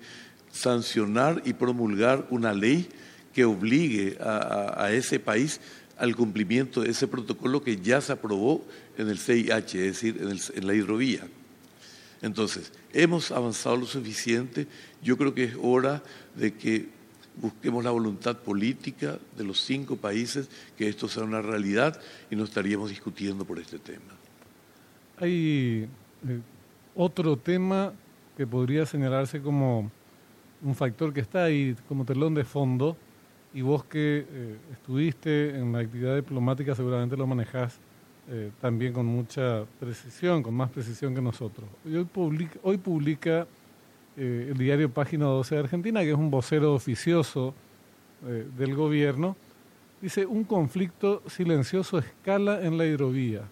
sancionar 0.52 1.42
y 1.44 1.54
promulgar 1.54 2.28
una 2.30 2.54
ley 2.54 2.88
que 3.34 3.44
obligue 3.44 4.16
a, 4.20 4.92
ese 4.92 5.20
país 5.20 5.60
al 5.98 6.16
cumplimiento 6.16 6.82
de 6.82 6.92
ese 6.92 7.08
protocolo 7.08 7.64
que 7.64 7.78
ya 7.78 8.00
se 8.00 8.12
aprobó 8.12 8.64
en 8.96 9.10
el 9.10 9.18
CIH, 9.18 9.88
es 9.88 9.94
decir, 9.94 10.20
en, 10.22 10.38
en 10.56 10.68
la 10.68 10.76
hidrovía. 10.76 11.28
Entonces, 12.22 12.72
hemos 12.94 13.32
avanzado 13.32 13.78
lo 13.78 13.86
suficiente. 13.86 14.68
Yo 15.02 15.18
creo 15.18 15.34
que 15.34 15.46
es 15.46 15.58
hora 15.62 16.04
de 16.36 16.54
que 16.54 16.90
busquemos 17.36 17.84
la 17.84 17.92
voluntad 17.92 18.38
política 18.38 19.20
de 19.38 19.44
los 19.44 19.62
cinco 19.62 19.96
países, 19.96 20.50
que 20.76 20.88
esto 20.88 21.08
sea 21.08 21.24
una 21.24 21.42
realidad 21.42 22.00
y 22.30 22.36
no 22.36 22.44
estaríamos 22.44 22.90
discutiendo 22.90 23.46
por 23.46 23.60
este 23.60 23.80
tema. 23.80 24.14
Hay 25.20 25.88
eh, 26.28 26.40
otro 26.96 27.38
tema 27.38 27.94
que 28.36 28.46
podría 28.46 28.86
señalarse 28.86 29.42
como 29.42 29.92
un 30.62 30.76
factor 30.76 31.14
que 31.14 31.22
está 31.22 31.44
ahí 31.44 31.76
como 31.88 32.06
telón 32.06 32.34
de 32.34 32.44
fondo 32.44 32.98
y 33.54 33.62
vos 33.62 33.84
que 33.84 34.26
eh, 34.30 34.58
estuviste 34.74 35.58
en 35.58 35.72
la 35.72 35.80
actividad 35.80 36.16
diplomática 36.16 36.76
seguramente 36.76 37.16
lo 37.16 37.28
manejás 37.28 37.80
eh, 38.30 38.52
también 38.60 38.92
con 38.92 39.06
mucha 39.06 39.64
precisión, 39.80 40.44
con 40.44 40.54
más 40.54 40.70
precisión 40.70 41.16
que 41.16 41.22
nosotros. 41.22 41.70
Hoy 41.86 42.04
publica, 42.04 42.60
hoy 42.62 42.78
publica 42.78 43.48
eh, 44.18 44.50
el 44.52 44.58
diario 44.58 44.90
Página 44.90 45.26
12 45.26 45.56
de 45.56 45.62
Argentina, 45.62 46.02
que 46.02 46.10
es 46.10 46.18
un 46.18 46.30
vocero 46.30 46.74
oficioso 46.74 47.54
eh, 48.26 48.46
del 48.58 48.76
gobierno, 48.76 49.38
dice, 50.02 50.26
un 50.26 50.44
conflicto 50.44 51.24
silencioso 51.28 52.00
escala 52.00 52.62
en 52.66 52.78
la 52.78 52.86
hidrovía. 52.86 53.44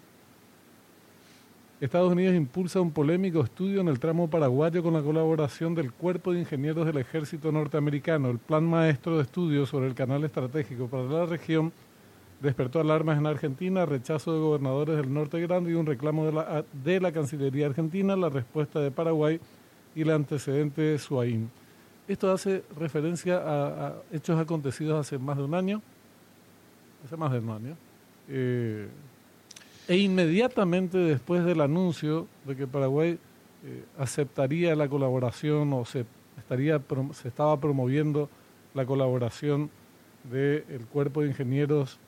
Estados 1.80 2.12
Unidos 2.12 2.34
impulsa 2.34 2.80
un 2.80 2.90
polémico 2.90 3.42
estudio 3.42 3.80
en 3.80 3.88
el 3.88 3.98
tramo 3.98 4.28
paraguayo 4.28 4.82
con 4.82 4.92
la 4.94 5.02
colaboración 5.02 5.74
del 5.74 5.92
Cuerpo 5.92 6.32
de 6.32 6.40
Ingenieros 6.40 6.84
del 6.84 6.98
Ejército 6.98 7.52
Norteamericano. 7.52 8.28
El 8.30 8.38
plan 8.38 8.64
maestro 8.64 9.16
de 9.16 9.22
estudios 9.22 9.68
sobre 9.68 9.86
el 9.86 9.94
canal 9.94 10.24
estratégico 10.24 10.86
para 10.86 11.04
la 11.04 11.26
región 11.26 11.72
despertó 12.40 12.80
alarmas 12.80 13.18
en 13.18 13.26
Argentina, 13.26 13.86
rechazo 13.86 14.32
de 14.32 14.40
gobernadores 14.40 14.96
del 14.96 15.12
norte 15.12 15.40
grande 15.40 15.70
y 15.70 15.74
un 15.74 15.86
reclamo 15.86 16.26
de 16.26 16.32
la, 16.32 16.64
de 16.84 17.00
la 17.00 17.12
Cancillería 17.12 17.66
Argentina, 17.66 18.16
la 18.16 18.28
respuesta 18.28 18.80
de 18.80 18.90
Paraguay 18.90 19.40
y 19.94 20.02
el 20.02 20.10
antecedente 20.10 20.82
de 20.82 20.98
Suaín. 20.98 21.50
Esto 22.06 22.30
hace 22.30 22.62
referencia 22.78 23.42
a, 23.44 23.94
hechos 24.12 24.38
acontecidos 24.38 25.00
hace 25.00 25.18
más 25.18 25.36
de 25.38 25.44
un 25.44 25.54
año, 25.54 25.82
hace 27.04 27.16
más 27.16 27.32
de 27.32 27.38
un 27.38 27.50
año, 27.50 27.76
eh, 28.28 28.88
e 29.88 29.96
inmediatamente 29.96 30.98
después 30.98 31.44
del 31.44 31.60
anuncio 31.60 32.26
de 32.44 32.56
que 32.56 32.66
Paraguay 32.66 33.18
eh, 33.64 33.84
aceptaría 33.98 34.76
la 34.76 34.88
colaboración 34.88 35.72
o 35.72 35.84
se, 35.84 36.04
estaría, 36.38 36.80
se 37.12 37.28
estaba 37.28 37.58
promoviendo 37.58 38.28
la 38.74 38.84
colaboración 38.84 39.70
del 40.30 40.86
Cuerpo 40.92 41.22
de 41.22 41.28
Ingenieros 41.28 41.98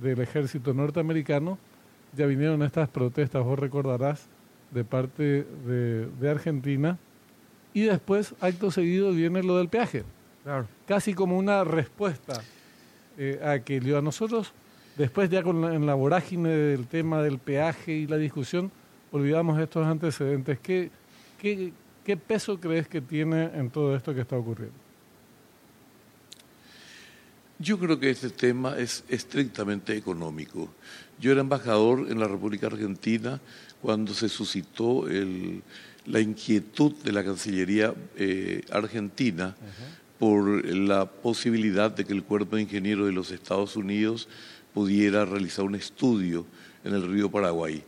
del 0.00 0.20
ejército 0.20 0.74
norteamericano, 0.74 1.58
ya 2.16 2.26
vinieron 2.26 2.62
estas 2.62 2.88
protestas, 2.88 3.44
vos 3.44 3.58
recordarás, 3.58 4.28
de 4.70 4.84
parte 4.84 5.46
de, 5.66 6.30
Argentina, 6.30 6.98
y 7.72 7.82
después, 7.82 8.34
acto 8.40 8.70
seguido, 8.70 9.12
viene 9.12 9.42
lo 9.42 9.58
del 9.58 9.68
peaje. 9.68 10.04
Casi 10.86 11.14
como 11.14 11.36
una 11.36 11.64
respuesta 11.64 12.42
eh, 13.18 13.40
a 13.44 13.58
que 13.58 13.76
a 13.96 14.00
nosotros, 14.00 14.52
después 14.96 15.28
ya 15.28 15.42
con 15.42 15.64
en 15.64 15.86
la 15.86 15.94
vorágine 15.94 16.50
del 16.50 16.86
tema 16.86 17.22
del 17.22 17.38
peaje 17.38 17.92
y 17.92 18.06
la 18.06 18.16
discusión, 18.16 18.70
olvidamos 19.12 19.58
estos 19.60 19.86
antecedentes. 19.86 20.58
¿Qué, 20.60 20.90
qué, 21.40 21.72
qué 22.04 22.16
peso 22.16 22.58
crees 22.60 22.88
que 22.88 23.00
tiene 23.00 23.50
en 23.54 23.70
todo 23.70 23.96
esto 23.96 24.14
que 24.14 24.20
está 24.20 24.36
ocurriendo? 24.36 24.85
Yo 27.58 27.78
creo 27.78 27.98
que 27.98 28.10
este 28.10 28.28
tema 28.28 28.76
es 28.76 29.02
estrictamente 29.08 29.96
económico. 29.96 30.68
Yo 31.18 31.32
era 31.32 31.40
embajador 31.40 32.10
en 32.10 32.20
la 32.20 32.28
República 32.28 32.66
Argentina 32.66 33.40
cuando 33.80 34.12
se 34.12 34.28
suscitó 34.28 35.06
la 36.04 36.20
inquietud 36.20 36.92
de 37.02 37.12
la 37.12 37.24
Cancillería 37.24 37.94
eh, 38.16 38.62
argentina 38.70 39.56
por 40.18 40.66
la 40.66 41.06
posibilidad 41.06 41.90
de 41.90 42.04
que 42.04 42.12
el 42.12 42.24
Cuerpo 42.24 42.56
de 42.56 42.62
Ingenieros 42.62 43.06
de 43.06 43.12
los 43.12 43.30
Estados 43.30 43.74
Unidos 43.76 44.28
pudiera 44.74 45.24
realizar 45.24 45.64
un 45.64 45.76
estudio 45.76 46.44
en 46.84 46.94
el 46.94 47.10
río 47.10 47.30
Paraguay. 47.30 47.82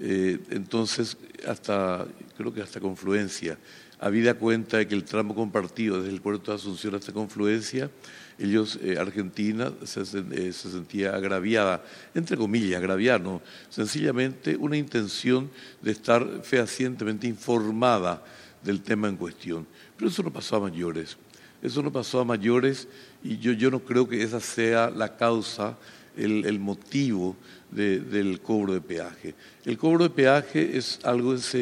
Eh, 0.00 0.38
entonces, 0.50 1.16
hasta, 1.46 2.06
creo 2.38 2.54
que 2.54 2.62
hasta 2.62 2.78
Confluencia, 2.78 3.58
habida 3.98 4.34
cuenta 4.34 4.78
de 4.78 4.86
que 4.86 4.94
el 4.94 5.02
tramo 5.02 5.34
compartido 5.34 6.00
desde 6.00 6.14
el 6.14 6.22
puerto 6.22 6.52
de 6.52 6.56
Asunción 6.56 6.94
hasta 6.94 7.12
Confluencia 7.12 7.90
ellos, 8.38 8.78
eh, 8.80 8.96
Argentina, 8.96 9.72
eh, 9.82 10.52
se, 10.52 10.70
sentía 10.70 11.16
agraviada, 11.16 11.82
entre 12.14 12.36
comillas, 12.36 12.78
agraviada, 12.78 13.40
sencillamente 13.68 14.56
una 14.56 14.76
intención 14.76 15.50
de 15.82 15.90
estar 15.90 16.42
fehacientemente 16.44 17.26
informada 17.26 18.22
del 18.62 18.80
tema 18.82 19.08
en 19.08 19.16
cuestión. 19.16 19.66
Pero 19.96 20.08
eso 20.08 20.22
no 20.22 20.32
pasó 20.32 20.54
a 20.54 20.60
mayores. 20.60 21.16
Eso 21.60 21.82
no 21.82 21.90
pasó 21.90 22.20
a 22.20 22.24
mayores 22.24 22.86
y 23.24 23.38
yo, 23.38 23.50
yo 23.50 23.72
no 23.72 23.80
creo 23.80 24.08
que 24.08 24.22
esa 24.22 24.38
sea 24.38 24.90
la 24.90 25.16
causa, 25.16 25.76
el, 26.16 26.58
motivo 26.60 27.36
de- 27.72 27.98
del 27.98 28.40
cobro 28.40 28.72
de 28.72 28.80
peaje. 28.80 29.34
El 29.64 29.76
cobro 29.76 30.04
de 30.04 30.10
peaje 30.10 30.76
es 30.76 31.00
algo 31.02 31.32
que 31.32 31.38
se 31.38 31.58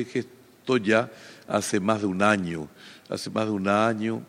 gestó 0.66 0.76
ya 0.78 1.10
hace 1.46 1.78
más 1.78 2.00
de 2.00 2.06
un 2.06 2.22
año, 2.22 2.68
hace 3.08 3.30
más 3.30 3.44
de 3.44 3.52
un 3.52 3.68
año, 3.68 4.22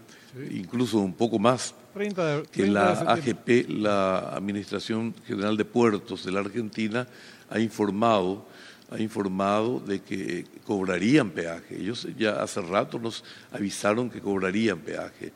incluso 0.51 0.99
un 0.99 1.13
poco 1.13 1.39
más, 1.39 1.73
30 1.93 2.25
de, 2.25 2.43
que 2.43 2.63
30 2.63 2.95
de 2.95 3.05
la. 3.05 3.11
AGP, 3.13 3.69
la 3.69 4.19
Administración 4.35 5.15
General 5.25 5.57
de 5.57 5.65
Puertos 5.65 6.25
de 6.25 6.31
la 6.31 6.41
Argentina, 6.41 7.07
ha 7.49 7.59
informado, 7.59 8.45
ha 8.91 8.99
informado 8.99 9.79
de 9.79 9.99
que 10.01 10.45
cobrarían 10.63 11.31
peaje. 11.31 11.75
Ellos 11.79 12.07
ya 12.17 12.43
hace 12.43 12.61
rato 12.61 12.99
nos 12.99 13.23
avisaron 13.51 14.11
que 14.11 14.21
cobrarían 14.21 14.77
peaje, 14.77 15.33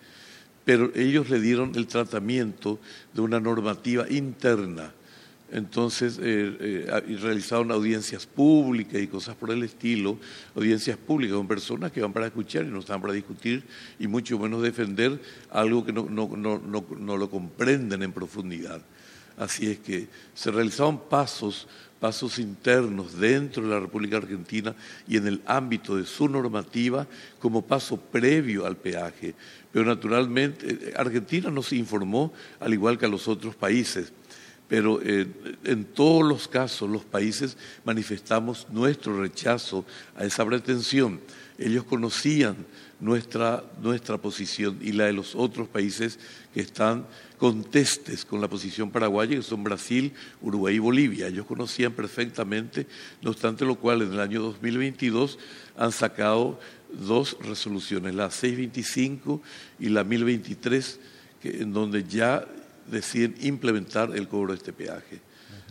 pero 0.63 0.91
ellos 0.93 1.31
le 1.31 1.39
dieron 1.39 1.71
el 1.75 1.87
tratamiento 1.87 2.79
de 3.11 3.21
una 3.21 3.39
normativa 3.39 4.05
interna. 4.07 4.93
Entonces, 5.51 6.17
eh, 6.21 6.87
eh, 6.87 7.17
realizaron 7.21 7.71
audiencias 7.71 8.25
públicas 8.25 9.01
y 9.01 9.07
cosas 9.07 9.35
por 9.35 9.51
el 9.51 9.61
estilo, 9.63 10.17
audiencias 10.55 10.97
públicas 10.97 11.35
con 11.35 11.47
personas 11.47 11.91
que 11.91 12.01
van 12.01 12.13
para 12.13 12.27
escuchar 12.27 12.63
y 12.63 12.69
no 12.69 12.79
están 12.79 13.01
para 13.01 13.13
discutir 13.13 13.63
y 13.99 14.07
mucho 14.07 14.39
menos 14.39 14.61
defender 14.61 15.19
algo 15.49 15.85
que 15.85 15.91
no, 15.91 16.07
no 16.09 17.17
lo 17.17 17.29
comprenden 17.29 18.01
en 18.01 18.13
profundidad. 18.13 18.81
Así 19.37 19.71
es 19.71 19.79
que 19.79 20.07
se 20.33 20.51
realizaron 20.51 20.99
pasos, 21.09 21.67
pasos 21.99 22.39
internos 22.39 23.17
dentro 23.17 23.63
de 23.63 23.69
la 23.69 23.79
República 23.79 24.17
Argentina 24.17 24.75
y 25.07 25.17
en 25.17 25.27
el 25.27 25.41
ámbito 25.45 25.95
de 25.95 26.05
su 26.05 26.29
normativa 26.29 27.07
como 27.39 27.61
paso 27.61 27.97
previo 27.97 28.65
al 28.65 28.77
peaje. 28.77 29.35
Pero 29.71 29.85
naturalmente 29.85 30.67
eh, 30.69 30.93
Argentina 30.95 31.49
nos 31.49 31.73
informó, 31.73 32.33
al 32.59 32.73
igual 32.73 32.97
que 32.97 33.05
a 33.05 33.09
los 33.09 33.27
otros 33.27 33.55
países, 33.55 34.13
pero 34.71 35.01
eh, 35.03 35.27
en 35.65 35.83
todos 35.83 36.23
los 36.23 36.47
casos 36.47 36.89
los 36.89 37.03
países 37.03 37.57
manifestamos 37.83 38.67
nuestro 38.71 39.21
rechazo 39.21 39.83
a 40.15 40.23
esa 40.23 40.45
pretensión. 40.45 41.19
Ellos 41.57 41.83
conocían 41.83 42.55
nuestra, 43.01 43.65
nuestra 43.81 44.17
posición 44.17 44.79
y 44.81 44.93
la 44.93 45.07
de 45.07 45.11
los 45.11 45.35
otros 45.35 45.67
países 45.67 46.19
que 46.53 46.61
están 46.61 47.05
contestes 47.37 48.23
con 48.23 48.39
la 48.39 48.47
posición 48.47 48.91
paraguaya, 48.91 49.35
que 49.35 49.41
son 49.41 49.61
Brasil, 49.61 50.13
Uruguay 50.41 50.75
y 50.75 50.79
Bolivia. 50.79 51.27
Ellos 51.27 51.47
conocían 51.47 51.91
perfectamente, 51.91 52.87
no 53.21 53.31
obstante 53.31 53.65
lo 53.65 53.75
cual 53.75 54.03
en 54.03 54.13
el 54.13 54.21
año 54.21 54.41
2022 54.41 55.37
han 55.75 55.91
sacado 55.91 56.61
dos 56.93 57.35
resoluciones, 57.41 58.15
la 58.15 58.31
625 58.31 59.41
y 59.81 59.89
la 59.89 60.05
1023, 60.05 60.99
que, 61.41 61.61
en 61.61 61.73
donde 61.73 62.05
ya 62.05 62.47
deciden 62.87 63.35
implementar 63.41 64.15
el 64.15 64.27
cobro 64.27 64.53
de 64.53 64.57
este 64.57 64.73
peaje. 64.73 65.19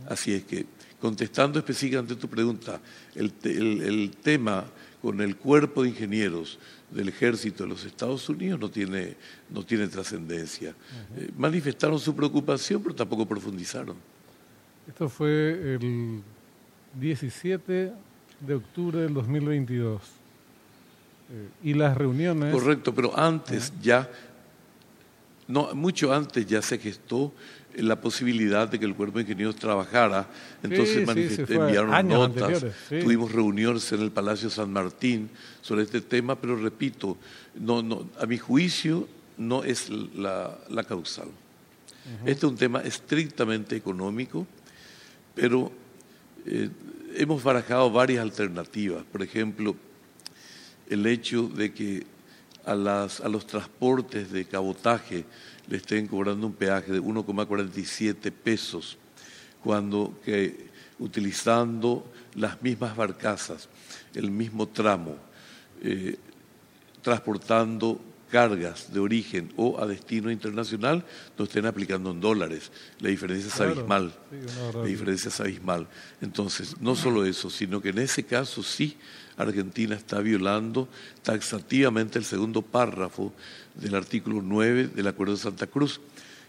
Así 0.09 0.33
es 0.35 0.45
que, 0.45 0.67
contestando 1.01 1.59
específicamente 1.59 2.15
tu 2.17 2.29
pregunta, 2.29 2.81
el, 3.15 3.33
te- 3.33 3.57
el- 3.57 3.83
el 3.83 4.11
tema 4.23 4.65
con 5.03 5.21
el 5.21 5.37
cuerpo 5.37 5.83
de 5.83 5.91
ingenieros 5.91 6.59
del 6.91 7.09
ejército 7.09 7.63
de 7.65 7.71
los 7.71 7.85
Estados 7.85 8.29
Unidos 8.29 8.59
no 8.61 8.69
tiene, 8.71 9.15
no 9.49 9.65
tiene 9.65 9.87
trascendencia. 9.89 10.75
Eh, 11.17 11.31
manifestaron 11.39 11.99
su 11.99 12.15
preocupación, 12.15 12.83
pero 12.83 12.95
tampoco 12.95 13.27
profundizaron. 13.27 13.97
Esto 14.89 15.09
fue 15.09 15.75
el 15.77 16.21
17 16.99 17.93
de 18.41 18.55
octubre 18.55 18.99
del 19.01 19.15
2022. 19.15 20.03
Eh, 21.33 21.49
y 21.63 21.75
las 21.75 21.97
reuniones... 21.97 22.53
Correcto, 22.53 22.93
pero 22.95 23.17
antes 23.19 23.73
ya, 23.81 24.11
no, 25.51 25.75
mucho 25.75 26.13
antes 26.13 26.47
ya 26.47 26.63
se 26.63 26.79
gestó 26.79 27.33
la 27.77 28.01
posibilidad 28.01 28.69
de 28.69 28.79
que 28.79 28.85
el 28.85 28.95
cuerpo 28.95 29.19
de 29.19 29.23
ingenieros 29.23 29.57
trabajara, 29.57 30.29
entonces 30.63 31.07
Sí, 31.37 31.43
enviaron 31.55 32.09
notas, 32.09 32.65
sí. 32.89 32.99
tuvimos 33.01 33.31
reuniones 33.31 33.91
en 33.93 34.01
el 34.01 34.11
Palacio 34.11 34.51
San 34.51 34.73
Martín 34.73 35.31
sobre 35.61 35.85
este 35.85 36.01
tema, 36.01 36.35
pero 36.37 36.57
repito, 36.57 37.17
no, 37.55 37.83
no, 37.83 38.09
a 38.19 38.27
mi 38.27 38.39
juicio 38.39 39.09
no 39.39 39.63
es 39.63 39.89
la, 39.89 40.59
la 40.69 40.85
causal. 40.85 41.29
Este 42.25 42.47
es 42.47 42.53
un 42.53 42.57
tema 42.57 42.81
estrictamente 42.81 43.77
económico, 43.77 44.47
pero 45.35 45.71
eh, 46.47 46.69
hemos 47.15 47.43
barajado 47.43 47.91
varias 47.91 48.23
alternativas. 48.23 49.05
Por 49.13 49.23
ejemplo, 49.23 49.77
el 50.89 51.07
hecho 51.07 51.45
de 51.49 51.73
que 51.73 52.07
a, 52.65 52.75
las, 52.75 53.21
a 53.21 53.29
los 53.29 53.47
transportes 53.47 54.31
de 54.31 54.45
cabotaje 54.45 55.25
le 55.69 55.77
estén 55.77 56.07
cobrando 56.07 56.47
un 56.47 56.53
peaje 56.53 56.93
de 56.93 57.01
1,47 57.01 58.33
pesos, 58.33 58.99
cuando 59.63 60.19
que 60.25 60.69
utilizando 60.99 62.05
las 62.35 62.61
mismas 62.63 62.97
barcazas, 62.97 63.69
el 64.15 64.31
mismo 64.31 64.69
tramo, 64.69 65.17
eh, 65.83 66.17
transportando 67.03 68.01
cargas 68.31 68.93
de 68.93 69.01
origen 69.01 69.53
o 69.57 69.81
a 69.81 69.87
destino 69.87 70.31
internacional, 70.31 71.05
no 71.37 71.45
estén 71.45 71.67
aplicando 71.67 72.11
en 72.13 72.21
dólares. 72.21 72.71
La 73.01 73.09
diferencia 73.11 73.49
es 73.49 73.55
Claro, 73.55 73.73
abismal. 73.73 74.13
sí, 74.31 74.37
La 74.79 74.85
diferencia 74.85 75.29
es 75.29 75.41
abismal. 75.41 75.87
Entonces, 76.23 76.77
no 76.81 76.95
solo 76.97 77.25
eso, 77.27 77.51
sino 77.51 77.83
que 77.83 77.91
en 77.91 77.99
ese 77.99 78.25
caso 78.25 78.63
sí 78.63 78.97
Argentina 79.37 79.95
está 79.97 80.21
violando 80.21 80.89
taxativamente 81.23 82.19
el 82.19 82.25
segundo 82.25 82.63
párrafo 82.63 83.33
del 83.75 83.95
artículo 83.95 84.43
9 84.43 84.89
del 84.89 85.07
Acuerdo 85.07 85.35
de 85.35 85.41
Santa 85.41 85.67
Cruz, 85.67 86.01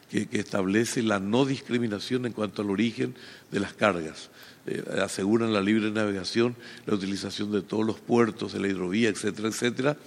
que, 0.09 0.27
que 0.27 0.39
establece 0.39 1.01
la 1.01 1.19
no 1.19 1.45
discriminación 1.45 2.25
en 2.25 2.33
cuanto 2.33 2.61
al 2.61 2.69
origen 2.69 3.15
de 3.51 3.59
las 3.61 3.73
cargas. 3.73 4.29
Eh, 4.67 4.83
aseguran 5.01 5.53
la 5.53 5.61
libre 5.61 5.89
navegación, 5.89 6.55
la 6.85 6.93
utilización 6.95 7.51
de 7.51 7.61
todos 7.61 7.85
los 7.85 7.99
puertos, 7.99 8.53
de 8.53 8.59
la 8.59 8.67
hidrovía, 8.67 9.09
etcétera, 9.09 9.47
etcétera. 9.47 9.97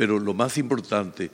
Pero 0.00 0.18
lo 0.18 0.32
más 0.32 0.56
importante, 0.56 1.30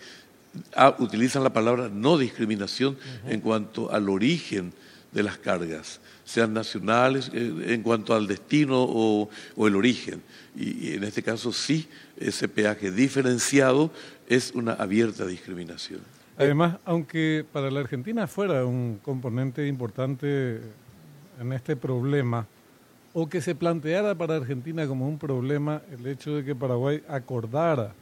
ah, 0.75 0.97
utilizan 0.99 1.45
la 1.45 1.53
palabra 1.53 1.89
no 1.89 2.19
discriminación 2.19 2.99
en 3.29 3.41
cuanto 3.41 3.93
al 3.93 4.09
origen 4.09 4.73
de 5.13 5.23
las 5.23 5.39
cargas, 5.39 6.01
sean 6.25 6.53
nacionales, 6.53 7.31
eh, 7.33 7.67
en 7.69 7.83
cuanto 7.85 8.13
al 8.13 8.27
destino 8.27 8.83
o, 8.83 9.31
o 9.55 9.69
el 9.69 9.77
origen. 9.77 10.21
Y, 10.57 10.89
y 10.89 10.95
en 10.95 11.05
este 11.05 11.23
caso 11.23 11.53
sí, 11.53 11.87
ese 12.17 12.49
peaje 12.49 12.91
diferenciado 12.91 13.93
es 14.27 14.51
una 14.53 14.73
abierta 14.73 15.25
discriminación. 15.27 16.01
Además, 16.37 16.79
aunque 16.85 17.47
para 17.53 17.71
la 17.71 17.79
Argentina 17.79 18.27
fuera 18.27 18.67
un 18.67 18.99
componente 19.01 19.69
importante 19.69 20.61
en 21.41 21.53
este 21.53 21.77
problema, 21.77 22.49
o 23.13 23.29
que 23.29 23.41
se 23.41 23.55
planteara 23.55 24.17
para 24.17 24.35
Argentina 24.35 24.89
como 24.89 25.09
un 25.09 25.21
problema 25.21 25.83
el 25.93 26.05
hecho 26.09 26.35
de 26.35 26.45
que 26.45 26.57
Paraguay 26.57 27.01
acordara 27.09 27.95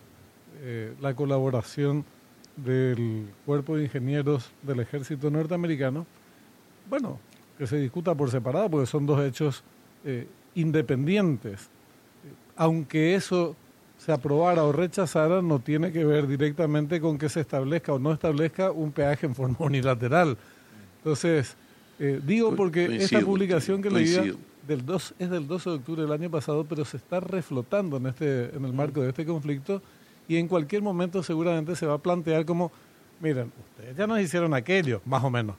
eh, 0.62 0.94
la 1.00 1.14
colaboración 1.14 2.04
del 2.56 3.26
cuerpo 3.44 3.76
de 3.76 3.84
ingenieros 3.84 4.50
del 4.62 4.80
ejército 4.80 5.30
norteamericano, 5.30 6.06
bueno, 6.88 7.18
que 7.58 7.66
se 7.66 7.76
discuta 7.76 8.14
por 8.14 8.30
separado, 8.30 8.70
porque 8.70 8.86
son 8.86 9.06
dos 9.06 9.20
hechos 9.24 9.62
eh, 10.04 10.26
independientes. 10.54 11.68
Aunque 12.56 13.14
eso 13.14 13.56
se 13.98 14.12
aprobara 14.12 14.64
o 14.64 14.72
rechazara, 14.72 15.40
no 15.42 15.60
tiene 15.60 15.90
que 15.90 16.04
ver 16.04 16.26
directamente 16.26 17.00
con 17.00 17.18
que 17.18 17.28
se 17.28 17.40
establezca 17.40 17.92
o 17.92 17.98
no 17.98 18.12
establezca 18.12 18.70
un 18.70 18.92
peaje 18.92 19.26
en 19.26 19.34
forma 19.34 19.56
unilateral. 19.60 20.36
Entonces, 20.98 21.56
eh, 21.98 22.20
digo 22.24 22.54
porque 22.54 22.96
esta 22.96 23.20
publicación 23.20 23.82
que 23.82 23.90
leía 23.90 24.34
del 24.66 24.84
2, 24.84 25.14
es 25.18 25.30
del 25.30 25.46
12 25.46 25.70
de 25.70 25.76
octubre 25.76 26.02
del 26.02 26.12
año 26.12 26.30
pasado, 26.30 26.64
pero 26.64 26.84
se 26.84 26.96
está 26.96 27.20
reflotando 27.20 27.98
en, 27.98 28.06
este, 28.06 28.54
en 28.54 28.64
el 28.64 28.72
marco 28.72 29.00
de 29.00 29.10
este 29.10 29.24
conflicto 29.24 29.82
y 30.28 30.36
en 30.36 30.48
cualquier 30.48 30.82
momento 30.82 31.22
seguramente 31.22 31.76
se 31.76 31.86
va 31.86 31.94
a 31.94 31.98
plantear 31.98 32.44
como, 32.44 32.70
miren, 33.20 33.52
ustedes 33.70 33.96
ya 33.96 34.06
nos 34.06 34.20
hicieron 34.20 34.54
aquello, 34.54 35.00
más 35.04 35.22
o 35.22 35.30
menos. 35.30 35.56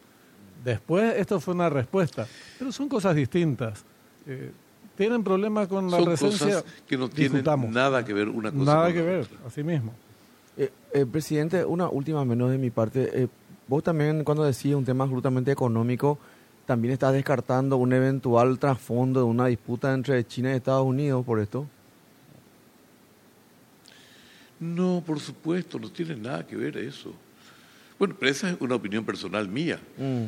Después 0.63 1.15
esto 1.17 1.39
fue 1.39 1.53
una 1.53 1.69
respuesta, 1.69 2.27
pero 2.57 2.71
son 2.71 2.89
cosas 2.89 3.15
distintas. 3.15 3.85
Eh, 4.25 4.51
tienen 4.95 5.23
problemas 5.23 5.67
con 5.67 5.91
la 5.91 5.97
Son 5.97 6.05
presencia, 6.05 6.47
cosas 6.47 6.63
que 6.87 6.97
no 6.97 7.09
tienen 7.09 7.43
nada 7.69 8.03
que 8.03 8.13
ver 8.13 8.29
una 8.29 8.51
cosa 8.51 8.63
Nada 8.63 8.85
con 8.85 8.93
que 8.93 8.99
la 8.99 9.05
ver, 9.05 9.19
otra. 9.21 9.37
así 9.45 9.63
mismo. 9.63 9.93
Eh, 10.57 10.71
eh, 10.93 11.05
presidente, 11.05 11.65
una 11.65 11.89
última 11.89 12.23
menos 12.23 12.49
de 12.49 12.57
mi 12.57 12.69
parte. 12.69 13.23
Eh, 13.23 13.27
vos 13.67 13.83
también 13.83 14.23
cuando 14.23 14.43
decís 14.43 14.73
un 14.73 14.85
tema 14.85 15.03
absolutamente 15.03 15.51
económico, 15.51 16.17
también 16.65 16.93
estás 16.93 17.13
descartando 17.13 17.77
un 17.77 17.93
eventual 17.93 18.57
trasfondo 18.57 19.19
de 19.19 19.25
una 19.25 19.47
disputa 19.47 19.93
entre 19.93 20.25
China 20.25 20.51
y 20.51 20.55
Estados 20.55 20.85
Unidos 20.85 21.25
por 21.25 21.39
esto. 21.39 21.67
No, 24.59 25.03
por 25.05 25.19
supuesto, 25.19 25.77
no 25.79 25.89
tiene 25.91 26.15
nada 26.15 26.45
que 26.45 26.55
ver 26.55 26.77
eso. 26.77 27.13
Bueno, 27.99 28.15
pero 28.19 28.31
esa 28.31 28.49
es 28.49 28.57
una 28.59 28.75
opinión 28.75 29.05
personal 29.05 29.47
mía. 29.47 29.79
Mm. 29.97 30.25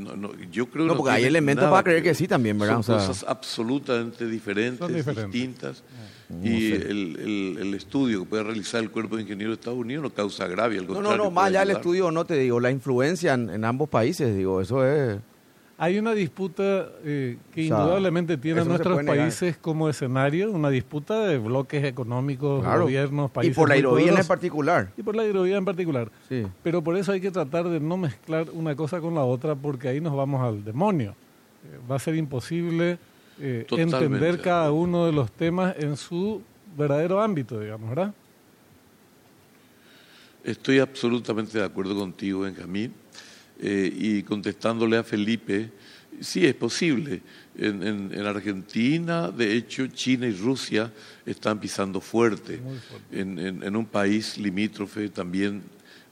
No, 0.00 0.14
no, 0.16 0.30
yo 0.52 0.66
creo 0.66 0.86
No, 0.86 0.92
que 0.92 0.96
porque 0.98 1.10
hay 1.12 1.16
tiene 1.22 1.28
elementos 1.28 1.68
para 1.70 1.82
creer 1.82 2.02
que 2.02 2.14
sí 2.14 2.28
también, 2.28 2.56
¿verdad? 2.58 2.82
Son 2.82 2.96
O 2.96 2.98
sea- 2.98 3.08
cosas 3.08 3.24
absolutamente 3.28 4.26
diferentes, 4.26 5.06
distintas. 5.16 5.82
No 6.28 6.46
y 6.46 6.70
sé. 6.70 6.76
el, 6.76 7.16
el- 7.18 7.56
el 7.60 7.74
estudio 7.74 8.20
que 8.22 8.28
puede 8.28 8.42
realizar 8.44 8.82
el 8.82 8.90
cuerpo 8.90 9.16
de 9.16 9.22
ingenieros 9.22 9.56
de 9.56 9.60
Estados 9.60 9.78
Unidos 9.78 10.02
no 10.04 10.10
causa 10.10 10.44
agravio, 10.44 10.80
al 10.82 10.86
No, 10.86 11.00
no, 11.00 11.16
no, 11.16 11.30
más 11.30 11.46
allá 11.46 11.60
del 11.60 11.70
estudio, 11.70 12.10
no 12.10 12.24
te 12.26 12.34
digo, 12.34 12.60
la 12.60 12.70
influencia 12.70 13.34
en, 13.34 13.48
en 13.50 13.64
ambos 13.64 13.88
países, 13.88 14.36
digo, 14.36 14.60
eso 14.60 14.86
es... 14.86 15.18
Hay 15.80 15.96
una 15.96 16.12
disputa 16.12 16.88
eh, 17.04 17.38
que 17.54 17.64
O 17.64 17.68
sea, 17.68 17.78
indudablemente 17.78 18.36
no 18.36 18.42
se 18.64 18.68
nuestros 18.68 18.96
negar. 18.96 19.16
países 19.16 19.56
como 19.56 19.88
escenario, 19.88 20.50
una 20.50 20.70
disputa 20.70 21.20
de 21.28 21.38
bloques 21.38 21.84
económicos, 21.84 22.64
Claro. 22.64 22.82
gobiernos, 22.82 23.30
Y 23.30 23.34
países. 23.34 23.56
por 23.56 23.68
la 23.68 23.76
hidrovía 23.76 24.18
en 24.18 24.26
particular. 24.26 24.90
Y 24.96 25.02
por 25.04 25.14
la 25.14 25.24
hidrovía 25.24 25.56
en 25.56 25.64
particular. 25.64 26.10
Sí. 26.28 26.44
Pero 26.64 26.82
por 26.82 26.96
eso 26.96 27.12
hay 27.12 27.20
que 27.20 27.30
tratar 27.30 27.68
de 27.68 27.78
no 27.78 27.96
mezclar 27.96 28.48
una 28.52 28.74
cosa 28.74 29.00
con 29.00 29.14
la 29.14 29.22
otra 29.22 29.54
porque 29.54 29.86
ahí 29.86 30.00
nos 30.00 30.16
vamos 30.16 30.42
al 30.42 30.64
demonio. 30.64 31.14
Eh, 31.64 31.78
va 31.88 31.94
a 31.94 32.00
ser 32.00 32.16
imposible 32.16 32.98
eh, 33.40 33.64
entender 33.70 34.40
cada 34.40 34.72
uno 34.72 35.06
de 35.06 35.12
los 35.12 35.30
temas 35.30 35.76
en 35.78 35.96
su 35.96 36.42
verdadero 36.76 37.20
ámbito, 37.22 37.60
digamos, 37.60 37.88
¿verdad? 37.90 38.12
Estoy 40.42 40.78
absolutamente 40.80 41.58
de 41.58 41.64
acuerdo 41.64 41.94
contigo, 41.96 42.40
Benjamín. 42.40 42.92
Eh, 43.60 43.92
y 43.92 44.22
contestándole 44.22 44.96
a 44.96 45.02
Felipe, 45.02 45.70
sí 46.20 46.46
es 46.46 46.54
posible. 46.54 47.20
En, 47.56 47.82
en- 47.82 48.12
en 48.14 48.24
Argentina, 48.26 49.30
de 49.32 49.56
hecho, 49.56 49.86
China 49.88 50.26
y 50.28 50.32
Rusia 50.32 50.92
están 51.26 51.58
pisando 51.58 52.00
fuerte. 52.00 52.60
En, 53.10 53.38
en- 53.38 53.62
en 53.64 53.76
un 53.76 53.86
país 53.86 54.38
limítrofe, 54.38 55.08
también 55.08 55.62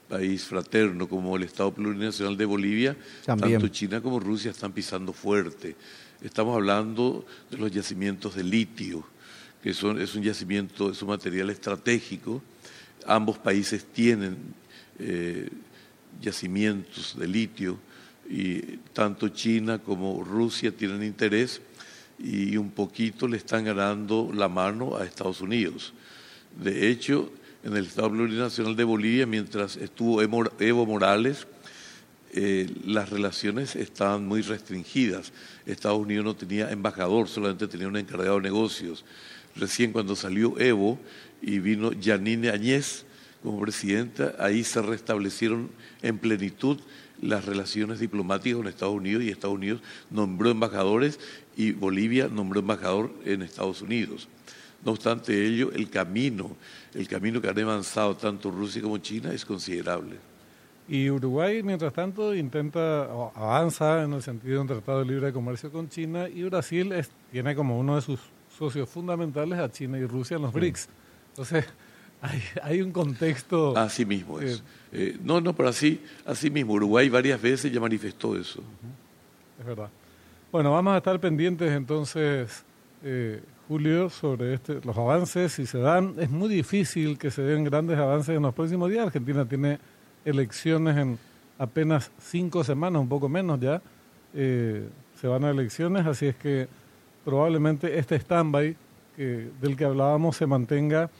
país 0.08 0.44
fraterno 0.44 1.08
como 1.08 1.36
el 1.36 1.42
Estado 1.44 1.72
Plurinacional 1.72 2.36
de 2.36 2.44
Bolivia, 2.44 2.96
También. 3.24 3.60
tanto 3.60 3.68
China 3.72 4.00
como 4.00 4.18
Rusia 4.20 4.50
están 4.50 4.72
pisando 4.72 5.12
fuerte. 5.12 5.76
Estamos 6.22 6.54
hablando 6.56 7.24
de 7.50 7.58
los 7.58 7.70
yacimientos 7.70 8.34
de 8.34 8.42
litio, 8.44 9.04
que 9.62 9.72
son, 9.74 10.00
es 10.00 10.14
un 10.14 10.22
yacimiento, 10.22 10.90
es 10.90 11.02
un 11.02 11.08
material 11.08 11.50
estratégico. 11.50 12.42
Ambos 13.06 13.38
países 13.38 13.84
tienen 13.84 14.36
eh, 14.98 15.48
yacimientos 16.20 17.18
de 17.18 17.28
litio 17.28 17.78
y 18.28 18.60
tanto 18.92 19.28
China 19.28 19.78
como 19.78 20.22
Rusia 20.24 20.72
tienen 20.72 21.02
interés 21.02 21.60
y 22.18 22.56
un 22.56 22.70
poquito 22.70 23.28
le 23.28 23.36
están 23.36 23.64
ganando 23.64 24.30
la 24.34 24.48
mano 24.48 24.96
a 24.96 25.04
Estados 25.04 25.40
Unidos. 25.40 25.92
De 26.62 26.90
hecho, 26.90 27.30
en 27.62 27.76
el 27.76 27.86
Estado 27.86 28.10
Plurinacional 28.10 28.76
de 28.76 28.84
Bolivia, 28.84 29.26
mientras 29.26 29.76
estuvo 29.76 30.22
Evo 30.22 30.86
Morales, 30.86 31.46
eh, 32.32 32.70
las 32.84 33.08
relaciones 33.08 33.76
estaban 33.76 34.26
muy 34.26 34.42
restringidas. 34.42 35.32
Estados 35.64 35.98
Unidos 35.98 36.24
no 36.24 36.36
tenía 36.36 36.70
embajador, 36.70 37.28
solamente 37.28 37.66
tenía 37.66 37.88
un 37.88 37.96
encargado 37.96 38.36
de 38.36 38.42
negocios. 38.42 39.04
Recién 39.54 39.92
cuando 39.92 40.14
salió 40.14 40.58
Evo 40.60 40.98
y 41.40 41.60
vino 41.60 41.92
Yanine 41.92 42.50
Añez 42.50 43.05
como 43.46 43.60
presidenta, 43.60 44.34
ahí 44.40 44.64
se 44.64 44.82
restablecieron 44.82 45.70
en 46.02 46.18
plenitud 46.18 46.78
las 47.22 47.44
relaciones 47.44 48.00
diplomáticas 48.00 48.56
con 48.58 48.66
Estados 48.66 48.94
Unidos 48.96 49.22
y 49.22 49.30
Estados 49.30 49.54
Unidos 49.54 49.80
nombró 50.10 50.50
embajadores 50.50 51.20
y 51.56 51.70
Bolivia 51.72 52.28
nombró 52.28 52.58
embajador 52.60 53.12
en 53.24 53.42
Estados 53.42 53.82
Unidos. 53.82 54.28
No 54.84 54.90
obstante 54.92 55.46
ello, 55.46 55.70
el 55.72 55.88
camino, 55.88 56.56
el 56.92 57.06
camino 57.06 57.40
que 57.40 57.48
han 57.48 57.58
avanzado 57.60 58.16
tanto 58.16 58.50
Rusia 58.50 58.82
como 58.82 58.98
China 58.98 59.32
es 59.32 59.44
considerable. 59.44 60.16
Y 60.88 61.08
Uruguay, 61.08 61.62
mientras 61.62 61.92
tanto, 61.92 62.34
intenta, 62.34 62.80
o 63.14 63.32
avanza 63.34 64.02
en 64.02 64.12
el 64.12 64.22
sentido 64.22 64.54
de 64.54 64.60
un 64.60 64.66
tratado 64.66 64.98
de 65.00 65.06
libre 65.06 65.32
comercio 65.32 65.70
con 65.70 65.88
China 65.88 66.28
y 66.28 66.42
Brasil 66.44 66.92
es- 66.92 67.10
tiene 67.30 67.54
como 67.54 67.78
uno 67.78 67.94
de 67.96 68.02
sus 68.02 68.18
socios 68.58 68.88
fundamentales 68.88 69.58
a 69.58 69.70
China 69.70 69.98
y 69.98 70.04
Rusia 70.04 70.36
en 70.36 70.42
los 70.42 70.52
BRICS. 70.52 70.88
Entonces, 71.30 71.64
hay, 72.26 72.42
hay 72.62 72.82
un 72.82 72.92
contexto... 72.92 73.76
Así 73.76 74.04
mismo 74.04 74.40
es. 74.40 74.62
Eh, 74.92 75.16
no, 75.22 75.40
no, 75.40 75.54
pero 75.54 75.68
así, 75.68 76.00
así 76.24 76.50
mismo. 76.50 76.72
Uruguay 76.74 77.08
varias 77.08 77.40
veces 77.40 77.72
ya 77.72 77.80
manifestó 77.80 78.36
eso. 78.36 78.62
Es 79.58 79.66
verdad. 79.66 79.88
Bueno, 80.52 80.72
vamos 80.72 80.94
a 80.94 80.98
estar 80.98 81.18
pendientes 81.20 81.70
entonces, 81.72 82.64
eh, 83.04 83.40
Julio, 83.68 84.08
sobre 84.10 84.54
este, 84.54 84.80
los 84.84 84.96
avances, 84.96 85.52
si 85.52 85.66
se 85.66 85.78
dan. 85.78 86.14
Es 86.18 86.30
muy 86.30 86.48
difícil 86.48 87.18
que 87.18 87.30
se 87.30 87.42
den 87.42 87.64
grandes 87.64 87.98
avances 87.98 88.36
en 88.36 88.42
los 88.42 88.54
próximos 88.54 88.90
días. 88.90 89.06
Argentina 89.06 89.44
tiene 89.44 89.78
elecciones 90.24 90.96
en 90.96 91.18
apenas 91.58 92.10
cinco 92.20 92.62
semanas, 92.64 93.00
un 93.02 93.08
poco 93.08 93.28
menos 93.28 93.60
ya. 93.60 93.82
Eh, 94.34 94.88
se 95.20 95.26
van 95.26 95.44
a 95.44 95.50
elecciones, 95.50 96.06
así 96.06 96.26
es 96.26 96.36
que 96.36 96.68
probablemente 97.24 97.98
este 97.98 98.16
stand-by 98.16 98.76
que- 99.16 99.48
del 99.60 99.76
que 99.76 99.84
hablábamos 99.84 100.36
se 100.36 100.46
mantenga 100.46 101.10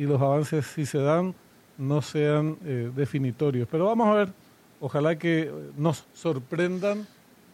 y 0.00 0.04
los 0.04 0.18
avances, 0.18 0.64
si 0.64 0.86
se 0.86 0.96
dan, 0.96 1.34
no 1.76 2.00
sean 2.00 2.56
eh, 2.64 2.90
definitorios. 2.96 3.68
Pero 3.70 3.84
vamos 3.84 4.08
a 4.08 4.14
ver, 4.14 4.32
ojalá 4.80 5.18
que 5.18 5.42
eh, 5.42 5.52
nos 5.76 6.06
sorprendan 6.14 7.06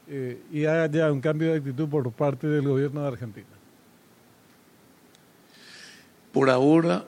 eh, 0.07 0.41
y 0.53 0.65
haya 0.65 1.11
un 1.11 1.21
cambio 1.21 1.51
de 1.51 1.59
actitud 1.59 1.89
por 1.89 2.13
parte 2.13 2.47
del 2.47 2.63
gobierno 2.63 3.03
de 3.03 3.09
Argentina. 3.09 3.49
Por 6.33 6.49
ahora, 6.49 7.05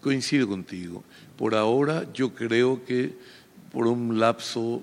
coincido 0.00 0.48
contigo, 0.48 1.04
por 1.36 1.54
ahora 1.54 2.10
yo 2.14 2.32
creo 2.32 2.82
que 2.82 3.12
por 3.70 3.86
un 3.86 4.18
lapso 4.18 4.80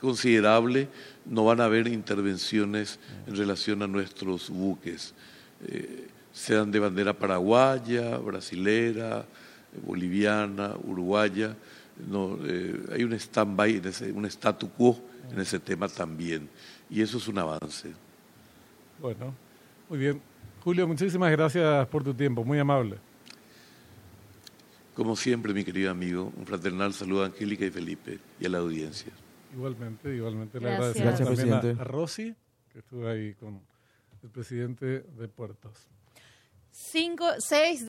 considerable 0.00 0.86
no 1.26 1.44
van 1.44 1.60
a 1.60 1.64
haber 1.64 1.88
intervenciones 1.88 3.00
en 3.26 3.34
relación 3.34 3.82
a 3.82 3.88
nuestros 3.88 4.48
buques, 4.50 5.14
sean 6.32 6.70
de 6.70 6.78
bandera 6.78 7.12
paraguaya, 7.12 8.18
brasilera, 8.18 9.24
boliviana, 9.86 10.74
uruguaya. 10.84 11.56
No, 12.08 12.38
eh, 12.44 12.80
hay 12.92 13.02
un 13.04 13.12
stand-by, 13.14 13.76
en 13.76 13.86
ese- 13.86 14.12
un 14.12 14.24
statu 14.26 14.70
quo 14.70 14.98
en 15.32 15.40
ese 15.40 15.58
tema 15.58 15.88
también. 15.88 16.48
Y 16.88 17.02
eso 17.02 17.18
es 17.18 17.26
un 17.28 17.38
avance. 17.38 17.92
Bueno, 19.00 19.34
muy 19.88 19.98
bien. 19.98 20.22
Julio, 20.62 20.86
muchísimas 20.86 21.30
gracias 21.32 21.86
por 21.88 22.02
tu 22.04 22.14
tiempo, 22.14 22.44
muy 22.44 22.58
amable. 22.58 22.98
Como 24.94 25.14
siempre, 25.16 25.54
mi 25.54 25.64
querido 25.64 25.90
amigo, 25.90 26.32
un 26.36 26.44
fraternal 26.46 26.92
saludo 26.92 27.22
a 27.22 27.26
Angélica 27.26 27.64
y 27.64 27.70
Felipe 27.70 28.18
y 28.40 28.46
a 28.46 28.48
la 28.48 28.58
audiencia. 28.58 29.12
Igualmente, 29.54 30.14
igualmente 30.14 30.60
le 30.60 30.70
agradecemos 30.74 31.18
Gracias, 31.20 31.28
también 31.38 31.78
a- 31.78 31.80
a 31.82 31.84
Rosy, 31.84 32.34
que 32.72 32.78
estuvo 32.80 33.06
ahí 33.08 33.34
con 33.34 33.60
el 34.22 34.28
presidente 34.30 34.86
de 35.00 35.28
Puertos. 35.28 35.86
Cinco, 36.70 37.24
seis 37.40 37.84